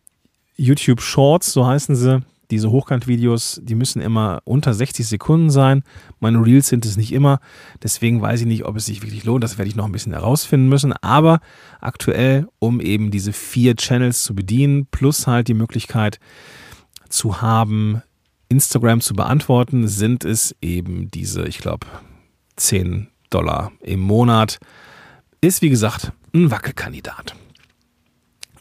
YouTube 0.57 1.01
Shorts, 1.01 1.51
so 1.51 1.65
heißen 1.65 1.95
sie, 1.95 2.21
diese 2.51 2.71
Hochkant-Videos, 2.71 3.61
die 3.63 3.75
müssen 3.75 4.01
immer 4.01 4.41
unter 4.43 4.73
60 4.73 5.07
Sekunden 5.07 5.49
sein. 5.49 5.83
Meine 6.19 6.43
Reels 6.45 6.67
sind 6.67 6.85
es 6.85 6.97
nicht 6.97 7.11
immer. 7.11 7.39
Deswegen 7.83 8.21
weiß 8.21 8.41
ich 8.41 8.47
nicht, 8.47 8.65
ob 8.65 8.75
es 8.75 8.85
sich 8.85 9.01
wirklich 9.01 9.23
lohnt. 9.23 9.43
Das 9.43 9.57
werde 9.57 9.69
ich 9.69 9.75
noch 9.75 9.85
ein 9.85 9.91
bisschen 9.91 10.13
herausfinden 10.13 10.69
müssen. 10.69 10.93
Aber 10.93 11.39
aktuell, 11.81 12.47
um 12.59 12.79
eben 12.81 13.11
diese 13.11 13.33
vier 13.33 13.75
Channels 13.75 14.23
zu 14.23 14.35
bedienen, 14.35 14.87
plus 14.87 15.27
halt 15.27 15.47
die 15.47 15.53
Möglichkeit 15.53 16.19
zu 17.09 17.41
haben, 17.41 18.01
Instagram 18.49 19.01
zu 19.01 19.13
beantworten, 19.13 19.87
sind 19.87 20.23
es 20.23 20.55
eben 20.61 21.09
diese, 21.11 21.45
ich 21.45 21.57
glaube, 21.57 21.87
10 22.55 23.07
Dollar 23.29 23.71
im 23.81 23.99
Monat. 23.99 24.59
Ist 25.41 25.61
wie 25.61 25.69
gesagt 25.69 26.11
ein 26.33 26.51
Wackelkandidat. 26.51 27.35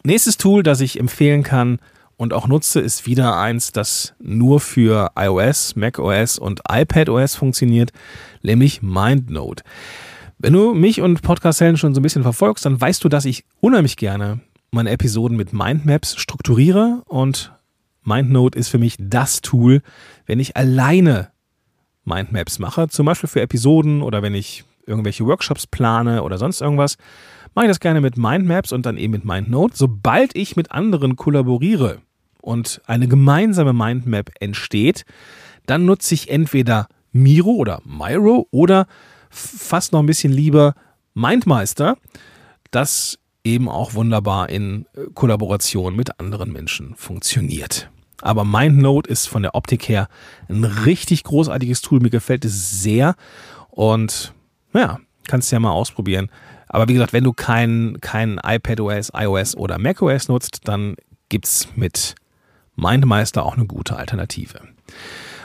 Nächstes 0.03 0.37
Tool, 0.37 0.63
das 0.63 0.81
ich 0.81 1.01
empfehlen 1.01 1.43
kann, 1.43 1.79
und 2.17 2.33
auch 2.33 2.47
nutze, 2.47 2.81
ist 2.81 3.07
wieder 3.07 3.37
eins, 3.39 3.73
das 3.73 4.15
nur 4.21 4.61
für 4.61 5.11
iOS, 5.17 5.77
macOS 5.77 6.39
und 6.39 6.61
iPadOS 6.71 7.35
funktioniert, 7.35 7.93
nämlich 8.43 8.83
MindNote. 8.83 9.65
Wenn 10.39 10.53
du 10.53 10.75
mich 10.75 11.01
und 11.01 11.23
Podcast 11.23 11.61
Helden 11.61 11.77
schon 11.77 11.95
so 11.95 12.01
ein 12.01 12.03
bisschen 12.03 12.23
verfolgst, 12.23 12.67
dann 12.67 12.81
weißt 12.81 13.03
du, 13.05 13.09
dass 13.09 13.25
ich 13.25 13.45
unheimlich 13.61 13.97
gerne 13.97 14.41
meine 14.71 14.91
Episoden 14.91 15.37
mit 15.37 15.53
Mindmaps 15.53 16.17
strukturiere. 16.17 17.03
Und 17.07 17.53
MindNote 18.03 18.59
ist 18.59 18.69
für 18.69 18.79
mich 18.79 18.97
das 18.99 19.41
Tool, 19.41 19.81
wenn 20.27 20.41
ich 20.41 20.57
alleine 20.57 21.31
Mindmaps 22.05 22.59
mache, 22.59 22.89
zum 22.89 23.07
Beispiel 23.07 23.29
für 23.29 23.41
Episoden 23.41 24.03
oder 24.03 24.23
wenn 24.23 24.35
ich 24.35 24.65
irgendwelche 24.87 25.25
Workshops 25.25 25.67
plane 25.67 26.23
oder 26.23 26.37
sonst 26.37 26.61
irgendwas, 26.61 26.99
mache 27.55 27.67
ich 27.67 27.71
das 27.71 27.81
gerne 27.81 28.01
mit 28.01 28.17
Mindmaps 28.17 28.73
und 28.73 28.87
dann 28.87 28.97
eben 28.97 29.13
mit 29.13 29.25
MindNote. 29.25 29.77
Sobald 29.77 30.37
ich 30.37 30.57
mit 30.57 30.73
anderen 30.73 31.17
kollaboriere 31.17 31.99
und 32.41 32.81
eine 32.87 33.09
gemeinsame 33.09 33.73
Mindmap 33.73 34.31
entsteht, 34.41 35.05
dann 35.67 35.85
nutze 35.85 36.15
ich 36.15 36.31
entweder 36.31 36.89
Miro 37.13 37.53
oder 37.53 37.81
Miro 37.85 38.49
oder 38.51 38.87
fast 39.31 39.93
noch 39.93 40.01
ein 40.01 40.07
bisschen 40.07 40.33
lieber 40.33 40.75
Mindmeister, 41.15 41.97
das 42.71 43.19
eben 43.45 43.69
auch 43.69 43.95
wunderbar 43.95 44.49
in 44.49 44.87
äh, 44.95 45.03
Kollaboration 45.15 45.95
mit 45.95 46.19
anderen 46.19 46.53
Menschen 46.53 46.95
funktioniert. 46.97 47.91
Aber 48.23 48.45
MindNote 48.45 49.11
ist 49.11 49.27
von 49.27 49.43
der 49.43 49.55
Optik 49.55 49.89
her 49.89 50.09
ein 50.49 50.65
richtig 50.65 51.25
großartiges 51.25 51.83
Tool. 51.83 52.01
Mir 52.01 52.11
gefällt 52.11 52.45
es 52.45 52.83
sehr. 52.83 53.17
Und 53.71 54.33
ja, 54.73 54.99
kannst 55.27 55.53
du 55.53 55.57
ja 55.57 55.61
mal 55.61 55.73
ausprobieren. 55.73 56.31
Aber 56.75 56.89
wie 56.89 56.95
gesagt, 56.95 57.13
wenn 57.13 57.23
du 57.23 57.33
kein, 57.33 57.99
kein 58.01 58.41
iPadOS, 58.45 59.13
iOS 59.15 59.57
oder 59.57 59.79
macOS 59.79 60.27
nutzt, 60.27 60.63
dann 60.65 60.97
gibt 61.29 61.45
es 61.45 61.69
mit 61.77 62.17
MindMeister 62.75 63.47
auch 63.47 63.55
eine 63.57 63.67
gute 63.67 63.95
Alternative. 63.95 64.59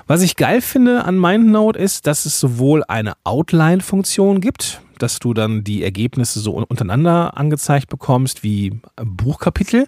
Was 0.07 0.23
ich 0.23 0.37
geil 0.37 0.59
finde 0.59 1.05
an 1.05 1.19
MindNote 1.19 1.77
ist, 1.77 2.07
dass 2.07 2.25
es 2.25 2.39
sowohl 2.39 2.83
eine 2.87 3.13
Outline-Funktion 3.25 4.41
gibt, 4.41 4.81
dass 4.97 5.19
du 5.19 5.35
dann 5.35 5.63
die 5.63 5.83
Ergebnisse 5.83 6.39
so 6.39 6.53
untereinander 6.53 7.37
angezeigt 7.37 7.89
bekommst 7.89 8.41
wie 8.41 8.81
Buchkapitel. 8.95 9.87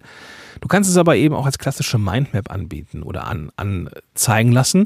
Du 0.59 0.67
kannst 0.67 0.91
es 0.91 0.97
aber 0.97 1.15
eben 1.15 1.33
auch 1.33 1.47
als 1.47 1.57
klassische 1.57 1.97
Mindmap 1.97 2.51
anbieten 2.51 3.01
oder 3.01 3.25
an, 3.25 3.51
anzeigen 3.55 4.51
lassen. 4.51 4.85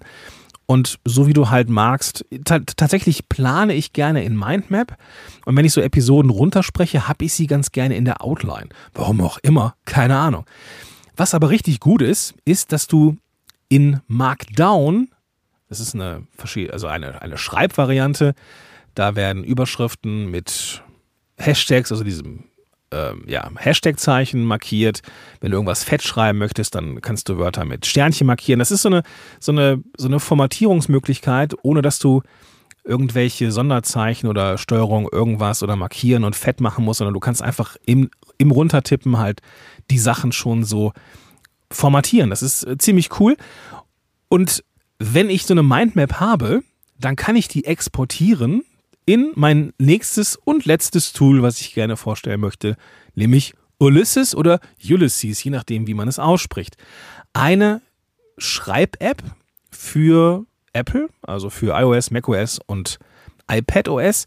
Und 0.67 0.99
so 1.06 1.28
wie 1.28 1.34
du 1.34 1.49
halt 1.49 1.69
magst, 1.69 2.25
tatsächlich 2.43 3.30
plane 3.30 3.73
ich 3.73 3.93
gerne 3.93 4.23
in 4.23 4.38
Mindmap. 4.38 4.97
Und 5.45 5.56
wenn 5.56 5.65
ich 5.65 5.73
so 5.73 5.82
Episoden 5.82 6.32
runterspreche, 6.32 7.08
habe 7.08 7.25
ich 7.25 7.34
sie 7.34 7.47
ganz 7.47 7.71
gerne 7.71 7.95
in 7.95 8.06
der 8.06 8.23
Outline. 8.23 8.69
Warum 8.93 9.21
auch 9.21 9.38
immer, 9.43 9.75
keine 9.86 10.17
Ahnung. 10.17 10.45
Was 11.15 11.34
aber 11.34 11.49
richtig 11.49 11.80
gut 11.80 12.01
ist, 12.01 12.34
ist, 12.45 12.71
dass 12.71 12.88
du 12.88 13.17
in 13.69 14.01
Markdown, 14.08 15.10
das 15.69 15.80
ist 15.80 15.93
eine, 15.93 16.28
also 16.71 16.88
eine, 16.88 17.21
eine 17.21 17.38
Schreibvariante, 17.38 18.34
da 18.95 19.15
werden 19.15 19.43
Überschriften 19.43 20.32
mit 20.32 20.84
Hashtags, 21.38 21.91
also 21.91 22.04
diesem 22.04 22.45
ähm, 22.95 23.23
ja, 23.27 23.49
Hashtag-Zeichen 23.55 24.43
markiert. 24.43 25.01
Wenn 25.41 25.51
du 25.51 25.58
irgendwas 25.58 25.84
fett 25.84 26.01
schreiben 26.01 26.39
möchtest, 26.39 26.75
dann 26.75 27.01
kannst 27.01 27.27
du 27.29 27.38
Wörter 27.38 27.65
mit 27.65 27.86
Sternchen 27.86 28.27
markieren. 28.27 28.60
Das 28.60 28.71
ist 28.71 28.84
so 28.84 28.89
eine, 28.89 29.03
so 29.39 29.51
eine, 29.51 29.84
so 29.97 30.08
eine 30.08 30.19
Formatierungsmöglichkeit, 30.19 31.53
ohne 31.63 31.81
dass 31.81 31.99
du 31.99 32.21
irgendwelche 32.84 33.51
Sonderzeichen 33.51 34.29
oder 34.29 34.58
Steuerung 34.58 35.10
irgendwas 35.12 35.63
oder 35.63 35.75
markieren 35.75 36.23
und 36.23 36.36
fett 36.36 36.62
machen 36.62 36.86
musst, 36.86 36.99
sondern 36.99 37.15
du 37.15 37.19
kannst 37.19 37.41
einfach 37.41 37.75
im, 37.86 38.10
im 38.38 38.51
Runtertippen 38.51 39.17
halt 39.17 39.41
die 39.89 39.97
Sachen 39.97 40.31
schon 40.31 40.63
so 40.63 40.93
formatieren. 41.71 42.29
Das 42.29 42.43
ist 42.43 42.63
äh, 42.63 42.77
ziemlich 42.77 43.19
cool. 43.19 43.36
Und 44.29 44.63
wenn 44.99 45.29
ich 45.29 45.45
so 45.45 45.53
eine 45.53 45.63
Mindmap 45.63 46.19
habe, 46.19 46.63
dann 46.99 47.15
kann 47.15 47.36
ich 47.36 47.47
die 47.47 47.65
exportieren 47.65 48.63
in 49.05 49.31
mein 49.35 49.73
nächstes 49.77 50.35
und 50.35 50.65
letztes 50.65 51.13
Tool, 51.13 51.41
was 51.41 51.61
ich 51.61 51.73
gerne 51.73 51.97
vorstellen 51.97 52.39
möchte, 52.39 52.75
nämlich 53.13 53.53
Ulysses 53.77 54.35
oder 54.35 54.59
Ulysses, 54.83 55.43
je 55.43 55.51
nachdem, 55.51 55.87
wie 55.87 55.93
man 55.93 56.07
es 56.07 56.19
ausspricht. 56.19 56.77
Eine 57.33 57.81
Schreib-App 58.37 59.23
für 59.69 60.45
Apple, 60.73 61.09
also 61.21 61.49
für 61.49 61.77
iOS, 61.79 62.11
macOS 62.11 62.59
und 62.65 62.99
iPadOS. 63.49 64.25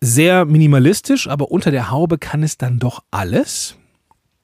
Sehr 0.00 0.44
minimalistisch, 0.44 1.28
aber 1.28 1.50
unter 1.50 1.70
der 1.70 1.90
Haube 1.90 2.18
kann 2.18 2.42
es 2.42 2.56
dann 2.56 2.78
doch 2.78 3.02
alles. 3.10 3.76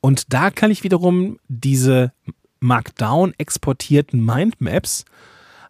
Und 0.01 0.33
da 0.33 0.51
kann 0.51 0.71
ich 0.71 0.85
wiederum 0.85 1.39
diese 1.49 2.13
Markdown 2.61 3.35
exportierten 3.39 4.25
Mindmaps 4.25 5.05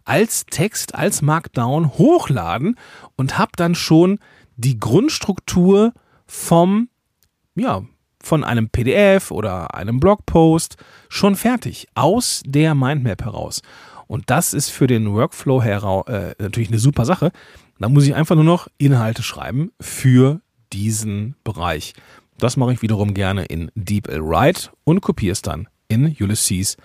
als 0.06 0.46
Text, 0.46 0.94
als 0.94 1.20
Markdown 1.20 1.98
hochladen 1.98 2.76
und 3.16 3.38
habe 3.38 3.52
dann 3.56 3.74
schon 3.74 4.18
die 4.56 4.80
Grundstruktur 4.80 5.92
vom, 6.26 6.88
ja, 7.54 7.82
von 8.22 8.42
einem 8.42 8.70
PDF 8.70 9.30
oder 9.30 9.74
einem 9.74 10.00
Blogpost 10.00 10.76
schon 11.08 11.36
fertig 11.36 11.86
aus 11.94 12.42
der 12.46 12.74
Mindmap 12.74 13.24
heraus. 13.24 13.62
Und 14.06 14.30
das 14.30 14.54
ist 14.54 14.70
für 14.70 14.86
den 14.86 15.12
Workflow 15.12 15.60
äh, 15.60 16.34
natürlich 16.38 16.68
eine 16.68 16.78
super 16.78 17.04
Sache. 17.04 17.30
Da 17.78 17.88
muss 17.88 18.06
ich 18.06 18.14
einfach 18.14 18.34
nur 18.34 18.44
noch 18.44 18.68
Inhalte 18.78 19.22
schreiben 19.22 19.72
für 19.80 20.40
diesen 20.72 21.36
Bereich. 21.44 21.94
Das 22.38 22.56
mache 22.56 22.72
ich 22.72 22.82
wiederum 22.82 23.14
gerne 23.14 23.44
in 23.44 23.70
DeepL 23.74 24.20
Write 24.20 24.70
und 24.84 25.00
kopiere 25.00 25.32
es 25.32 25.42
dann 25.42 25.68
in 25.88 26.16
Ulysses, 26.20 26.76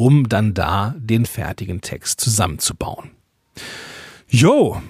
um 0.00 0.30
dann 0.30 0.54
da 0.54 0.94
den 0.96 1.26
fertigen 1.26 1.82
Text 1.82 2.22
zusammenzubauen. 2.22 3.10
Jo, 4.28 4.80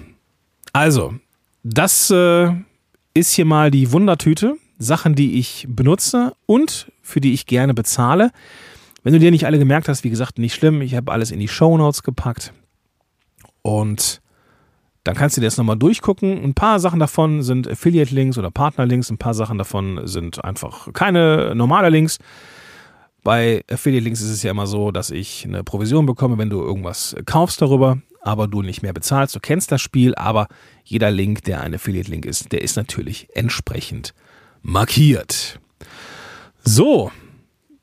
also, 0.71 1.15
das 1.63 2.09
äh, 2.11 2.53
ist 3.13 3.33
hier 3.33 3.43
mal 3.43 3.71
die 3.71 3.91
Wundertüte. 3.91 4.55
Sachen, 4.79 5.13
die 5.13 5.37
ich 5.37 5.65
benutze 5.67 6.33
und 6.45 6.93
für 7.01 7.19
die 7.19 7.33
ich 7.33 7.45
gerne 7.45 7.73
bezahle. 7.73 8.31
Wenn 9.03 9.11
du 9.11 9.19
dir 9.19 9.31
nicht 9.31 9.45
alle 9.45 9.59
gemerkt 9.59 9.89
hast, 9.89 10.05
wie 10.05 10.09
gesagt, 10.09 10.39
nicht 10.39 10.55
schlimm. 10.55 10.81
Ich 10.81 10.95
habe 10.95 11.11
alles 11.11 11.31
in 11.31 11.41
die 11.41 11.49
Show 11.49 11.77
Notes 11.77 12.03
gepackt. 12.03 12.53
Und 13.63 14.21
dann 15.03 15.15
kannst 15.15 15.35
du 15.35 15.41
dir 15.41 15.47
das 15.47 15.57
nochmal 15.57 15.77
durchgucken. 15.77 16.41
Ein 16.41 16.53
paar 16.53 16.79
Sachen 16.79 17.01
davon 17.01 17.43
sind 17.43 17.67
Affiliate-Links 17.67 18.37
oder 18.37 18.49
Partner-Links. 18.49 19.11
Ein 19.11 19.17
paar 19.17 19.33
Sachen 19.33 19.57
davon 19.57 20.07
sind 20.07 20.41
einfach 20.45 20.93
keine 20.93 21.53
normale 21.53 21.89
Links. 21.89 22.17
Bei 23.23 23.63
Affiliate-Links 23.69 24.21
ist 24.21 24.29
es 24.29 24.43
ja 24.43 24.51
immer 24.51 24.67
so, 24.67 24.91
dass 24.91 25.11
ich 25.11 25.45
eine 25.45 25.63
Provision 25.63 26.05
bekomme, 26.05 26.37
wenn 26.37 26.49
du 26.49 26.61
irgendwas 26.61 27.15
kaufst 27.25 27.61
darüber, 27.61 27.99
aber 28.21 28.47
du 28.47 28.61
nicht 28.61 28.81
mehr 28.81 28.93
bezahlst. 28.93 29.35
Du 29.35 29.39
kennst 29.39 29.71
das 29.71 29.81
Spiel, 29.81 30.15
aber 30.15 30.47
jeder 30.83 31.11
Link, 31.11 31.43
der 31.43 31.61
ein 31.61 31.75
Affiliate-Link 31.75 32.25
ist, 32.25 32.51
der 32.51 32.61
ist 32.61 32.77
natürlich 32.77 33.27
entsprechend 33.35 34.13
markiert. 34.63 35.59
So, 36.63 37.11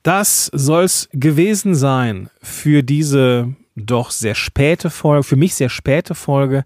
das 0.02 0.46
soll's 0.52 1.08
gewesen 1.12 1.74
sein 1.74 2.30
für 2.42 2.82
diese 2.82 3.54
doch 3.76 4.10
sehr 4.10 4.34
späte 4.34 4.90
Folge, 4.90 5.22
für 5.22 5.36
mich 5.36 5.54
sehr 5.54 5.68
späte 5.68 6.14
Folge. 6.14 6.64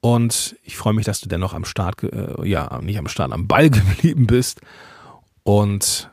Und 0.00 0.56
ich 0.62 0.76
freue 0.76 0.94
mich, 0.94 1.04
dass 1.04 1.20
du 1.20 1.28
dennoch 1.28 1.54
am 1.54 1.64
Start, 1.64 2.02
äh, 2.02 2.48
ja, 2.48 2.80
nicht 2.82 2.98
am 2.98 3.08
Start, 3.08 3.32
am 3.32 3.46
Ball 3.46 3.70
geblieben 3.70 4.26
bist 4.26 4.60
und 5.42 6.11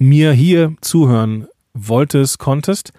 mir 0.00 0.32
hier 0.32 0.74
zuhören 0.80 1.46
wolltest, 1.74 2.38
konntest. 2.38 2.92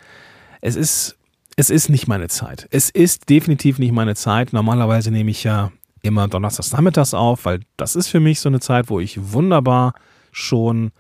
Es 0.62 0.76
ist, 0.76 1.18
es 1.58 1.70
ist 1.70 1.90
nicht 1.90 2.08
meine 2.08 2.30
Zeit. 2.30 2.68
Es 2.72 2.90
ist 2.90 3.30
definitiv 3.30 3.80
nicht 3.80 3.92
meine 3.92 4.16
Zeit. 4.16 4.54
Normalerweise 4.54 5.12
nehme 5.12 5.32
ich 5.32 5.44
ja 5.44 5.72
immer 6.04 6.28
donnerstags 6.28 6.72
nachmittags 6.72 7.14
auf, 7.14 7.46
weil 7.46 7.62
das 7.76 7.96
ist 7.96 8.08
für 8.08 8.20
mich 8.20 8.40
so 8.40 8.50
eine 8.50 8.60
Zeit, 8.60 8.90
wo 8.90 9.00
ich 9.00 9.34
wunderbar 9.34 9.94
schon 10.32 10.92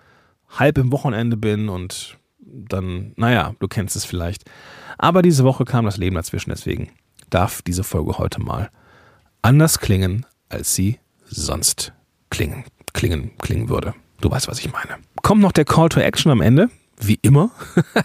halb 0.49 0.77
im 0.77 0.91
Wochenende 0.91 1.37
bin 1.37 1.69
und 1.69 2.17
dann, 2.39 3.13
naja, 3.15 3.55
du 3.59 3.67
kennst 3.67 3.95
es 3.95 4.03
vielleicht. 4.03 4.43
Aber 4.97 5.21
diese 5.21 5.43
Woche 5.43 5.65
kam 5.65 5.85
das 5.85 5.97
Leben 5.97 6.15
dazwischen, 6.15 6.49
deswegen 6.49 6.89
darf 7.29 7.61
diese 7.61 7.83
Folge 7.83 8.17
heute 8.17 8.41
mal 8.41 8.69
anders 9.41 9.79
klingen, 9.79 10.25
als 10.49 10.75
sie 10.75 10.99
sonst 11.25 11.93
klingen, 12.29 12.65
klingen, 12.93 13.31
klingen 13.37 13.69
würde. 13.69 13.93
Du 14.21 14.29
weißt, 14.29 14.47
was 14.47 14.59
ich 14.59 14.71
meine. 14.71 14.97
Kommt 15.23 15.41
noch 15.41 15.51
der 15.51 15.65
Call 15.65 15.89
to 15.89 15.99
Action 15.99 16.31
am 16.31 16.41
Ende 16.41 16.69
wie 17.03 17.19
immer, 17.21 17.49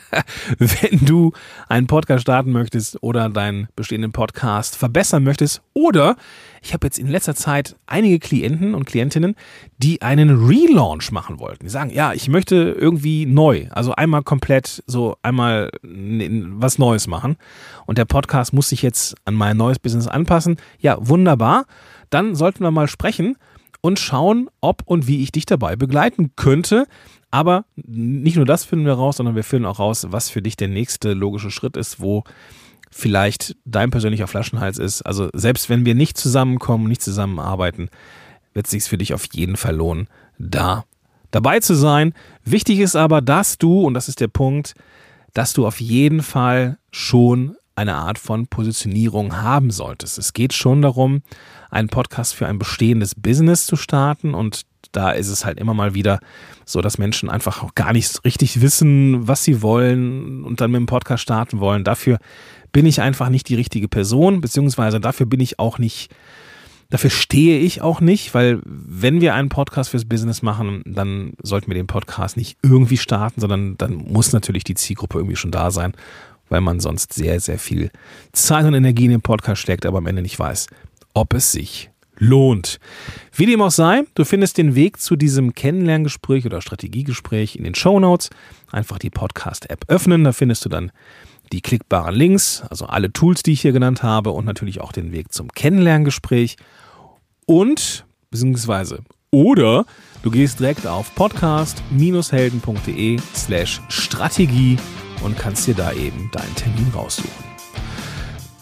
wenn 0.59 1.05
du 1.05 1.33
einen 1.69 1.87
Podcast 1.87 2.23
starten 2.23 2.51
möchtest 2.51 3.03
oder 3.03 3.29
deinen 3.29 3.69
bestehenden 3.77 4.13
Podcast 4.13 4.77
verbessern 4.77 5.23
möchtest. 5.23 5.63
Oder 5.75 6.17
ich 6.63 6.73
habe 6.73 6.87
jetzt 6.87 6.99
in 6.99 7.07
letzter 7.07 7.35
Zeit 7.35 7.77
einige 7.87 8.19
Klienten 8.19 8.75
und 8.75 8.87
Klientinnen, 8.87 9.35
die 9.79 10.03
einen 10.03 10.47
Relaunch 10.47 11.13
machen 11.13 11.39
wollten. 11.39 11.65
Die 11.65 11.71
sagen, 11.71 11.91
ja, 11.91 12.13
ich 12.13 12.29
möchte 12.29 12.57
irgendwie 12.57 13.27
neu, 13.27 13.67
also 13.71 13.95
einmal 13.95 14.23
komplett 14.23 14.83
so 14.87 15.17
einmal 15.23 15.71
was 15.83 16.79
Neues 16.79 17.07
machen. 17.07 17.37
Und 17.85 17.99
der 17.99 18.07
Podcast 18.07 18.53
muss 18.53 18.71
sich 18.71 18.83
jetzt 18.83 19.15
an 19.25 19.35
mein 19.35 19.57
neues 19.57 19.79
Business 19.79 20.09
anpassen. 20.09 20.57
Ja, 20.79 20.97
wunderbar. 21.01 21.67
Dann 22.11 22.35
sollten 22.35 22.63
wir 22.63 22.71
mal 22.71 22.89
sprechen 22.89 23.37
und 23.87 24.01
schauen, 24.01 24.51
ob 24.61 24.83
und 24.85 25.07
wie 25.07 25.23
ich 25.23 25.31
dich 25.31 25.47
dabei 25.47 25.77
begleiten 25.77 26.33
könnte. 26.35 26.89
Aber 27.31 27.67
nicht 27.77 28.37
nur 28.37 28.45
das 28.45 28.65
finden 28.65 28.85
wir 28.85 28.95
raus, 28.95 29.19
sondern 29.19 29.37
wir 29.37 29.45
finden 29.45 29.65
auch 29.65 29.79
raus, 29.79 30.09
was 30.11 30.29
für 30.29 30.43
dich 30.43 30.57
der 30.57 30.67
nächste 30.67 31.13
logische 31.13 31.53
Schritt 31.53 31.77
ist, 31.77 32.01
wo 32.01 32.25
vielleicht 32.91 33.57
dein 33.65 33.93
persönlicher 33.93 34.27
Flaschenhals 34.27 34.79
ist. 34.79 35.03
Also 35.03 35.29
selbst 35.35 35.69
wenn 35.69 35.87
wir 35.87 35.95
nicht 35.95 36.19
zusammenkommen, 36.19 36.89
nicht 36.89 37.01
zusammenarbeiten, 37.01 37.89
wird 38.55 38.67
es 38.67 38.73
sich 38.73 38.83
für 38.83 38.99
dich 38.99 39.15
auf 39.15 39.29
jeden 39.33 39.57
Fall 39.57 39.77
lohnen, 39.77 40.09
da 40.37 40.85
dabei 41.31 41.61
zu 41.61 41.75
sein. 41.75 42.13
Wichtig 42.45 42.81
ist 42.81 42.97
aber, 42.97 43.21
dass 43.21 43.57
du, 43.57 43.83
und 43.83 43.95
das 43.95 44.09
ist 44.09 44.21
der 44.21 44.29
Punkt, 44.29 44.75
dass 45.33 45.53
du 45.53 45.65
auf 45.65 45.81
jeden 45.81 46.23
Fall 46.23 46.79
schon 46.91 47.55
eine 47.77 47.95
Art 47.95 48.19
von 48.19 48.47
Positionierung 48.47 49.37
haben 49.41 49.71
solltest. 49.71 50.19
Es 50.19 50.33
geht 50.33 50.53
schon 50.55 50.83
darum, 50.83 51.23
einen 51.71 51.89
Podcast 51.89 52.35
für 52.35 52.47
ein 52.47 52.59
bestehendes 52.59 53.15
Business 53.15 53.67
zu 53.67 53.77
starten 53.77 54.35
und 54.35 54.63
da 54.93 55.11
ist 55.11 55.29
es 55.29 55.45
halt 55.45 55.59
immer 55.61 55.75
mal 55.75 55.95
wieder 55.95 56.21
so, 56.65 56.81
dass 56.81 56.99
Menschen 56.99 57.29
einfach 57.29 57.63
auch 57.63 57.75
gar 57.75 57.93
nicht 57.93 58.25
richtig 58.25 58.61
wissen, 58.63 59.29
was 59.29 59.45
sie 59.45 59.63
wollen 59.63 60.43
und 60.45 60.61
dann 60.61 60.71
mit 60.71 60.81
dem 60.81 60.87
Podcast 60.87 61.23
starten 61.23 61.61
wollen. 61.61 61.85
Dafür 61.85 62.19
bin 62.73 62.87
ich 62.87 63.01
einfach 63.01 63.29
nicht 63.29 63.49
die 63.49 63.55
richtige 63.55 63.89
Person, 63.89 64.41
beziehungsweise 64.41 65.01
dafür 65.01 65.27
bin 65.27 65.41
ich 65.41 65.59
auch 65.59 65.79
nicht, 65.79 66.15
dafür 66.89 67.11
stehe 67.11 67.59
ich 67.59 67.83
auch 67.83 68.01
nicht, 68.01 68.33
weil 68.35 68.61
wenn 68.65 69.21
wir 69.21 69.35
einen 69.35 69.49
Podcast 69.49 69.91
fürs 69.91 70.07
Business 70.07 70.43
machen, 70.43 70.83
dann 70.87 71.35
sollten 71.43 71.69
wir 71.69 71.75
den 71.75 71.87
Podcast 71.87 72.37
nicht 72.37 72.57
irgendwie 72.63 72.97
starten, 72.97 73.41
sondern 73.41 73.77
dann 73.77 73.95
muss 73.95 74.33
natürlich 74.33 74.65
die 74.65 74.75
Zielgruppe 74.75 75.19
irgendwie 75.19 75.37
schon 75.37 75.51
da 75.51 75.71
sein, 75.71 75.93
weil 76.49 76.61
man 76.61 76.81
sonst 76.81 77.13
sehr, 77.13 77.41
sehr 77.41 77.59
viel 77.59 77.91
Zeit 78.33 78.65
und 78.65 78.75
Energie 78.75 79.07
in 79.07 79.11
den 79.11 79.23
Podcast 79.23 79.63
steckt, 79.63 79.87
aber 79.87 79.99
am 79.99 80.07
Ende 80.07 80.23
nicht 80.23 80.39
weiß, 80.39 80.67
ob 81.15 81.35
es 81.35 81.53
sich 81.53 81.91
lohnt. 82.19 82.79
Wie 83.35 83.47
dem 83.47 83.63
auch 83.63 83.71
sei, 83.71 84.03
du 84.15 84.25
findest 84.25 84.59
den 84.59 84.75
Weg 84.75 85.01
zu 85.01 85.17
diesem 85.17 85.55
Kennenlerngespräch 85.55 86.47
oder 86.47 86.61
Strategiegespräch 86.61 87.57
in 87.57 87.65
den 87.65 87.75
Show 87.75 88.01
Notes. 88.01 88.31
Einfach 88.71 88.99
die 88.99 89.11
Podcast-App 89.11 89.85
öffnen, 89.89 90.25
da 90.25 90.33
findest 90.33 90.65
du 90.65 90.69
dann 90.69 90.93
die 91.53 91.61
klickbaren 91.61 92.15
Links, 92.15 92.63
also 92.71 92.87
alle 92.87 93.13
Tools, 93.13 93.43
die 93.43 93.53
ich 93.53 93.61
hier 93.61 93.73
genannt 93.73 94.03
habe 94.03 94.31
und 94.31 94.45
natürlich 94.45 94.81
auch 94.81 94.93
den 94.93 95.13
Weg 95.13 95.33
zum 95.33 95.53
Kennenlerngespräch. 95.53 96.57
Und, 97.47 98.05
beziehungsweise, 98.31 99.01
oder 99.31 99.87
du 100.23 100.31
gehst 100.31 100.61
direkt 100.61 100.87
auf 100.87 101.15
podcast-helden.de 101.15 103.19
slash 103.35 103.81
Strategie 103.89 104.79
und 105.23 105.39
kannst 105.39 105.67
dir 105.67 105.75
da 105.75 105.93
eben 105.93 106.31
deinen 106.33 106.55
Termin 106.55 106.91
raussuchen. 106.95 107.47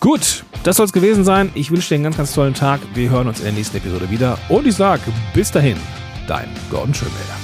Gut, 0.01 0.45
das 0.65 0.77
soll 0.77 0.87
es 0.87 0.93
gewesen 0.93 1.25
sein. 1.25 1.51
Ich 1.55 1.71
wünsche 1.71 1.89
dir 1.89 1.95
einen 1.95 2.05
ganz, 2.05 2.17
ganz 2.17 2.35
tollen 2.35 2.55
Tag. 2.55 2.81
Wir 2.95 3.11
hören 3.11 3.29
uns 3.29 3.39
in 3.39 3.45
der 3.45 3.55
nächsten 3.55 3.77
Episode 3.79 4.11
wieder. 4.11 4.39
Und 4.49 4.67
ich 4.67 4.75
sage 4.75 5.03
bis 5.33 5.51
dahin, 5.51 5.77
dein 6.27 6.49
Gordon 6.71 6.95
Schönwälder. 6.95 7.44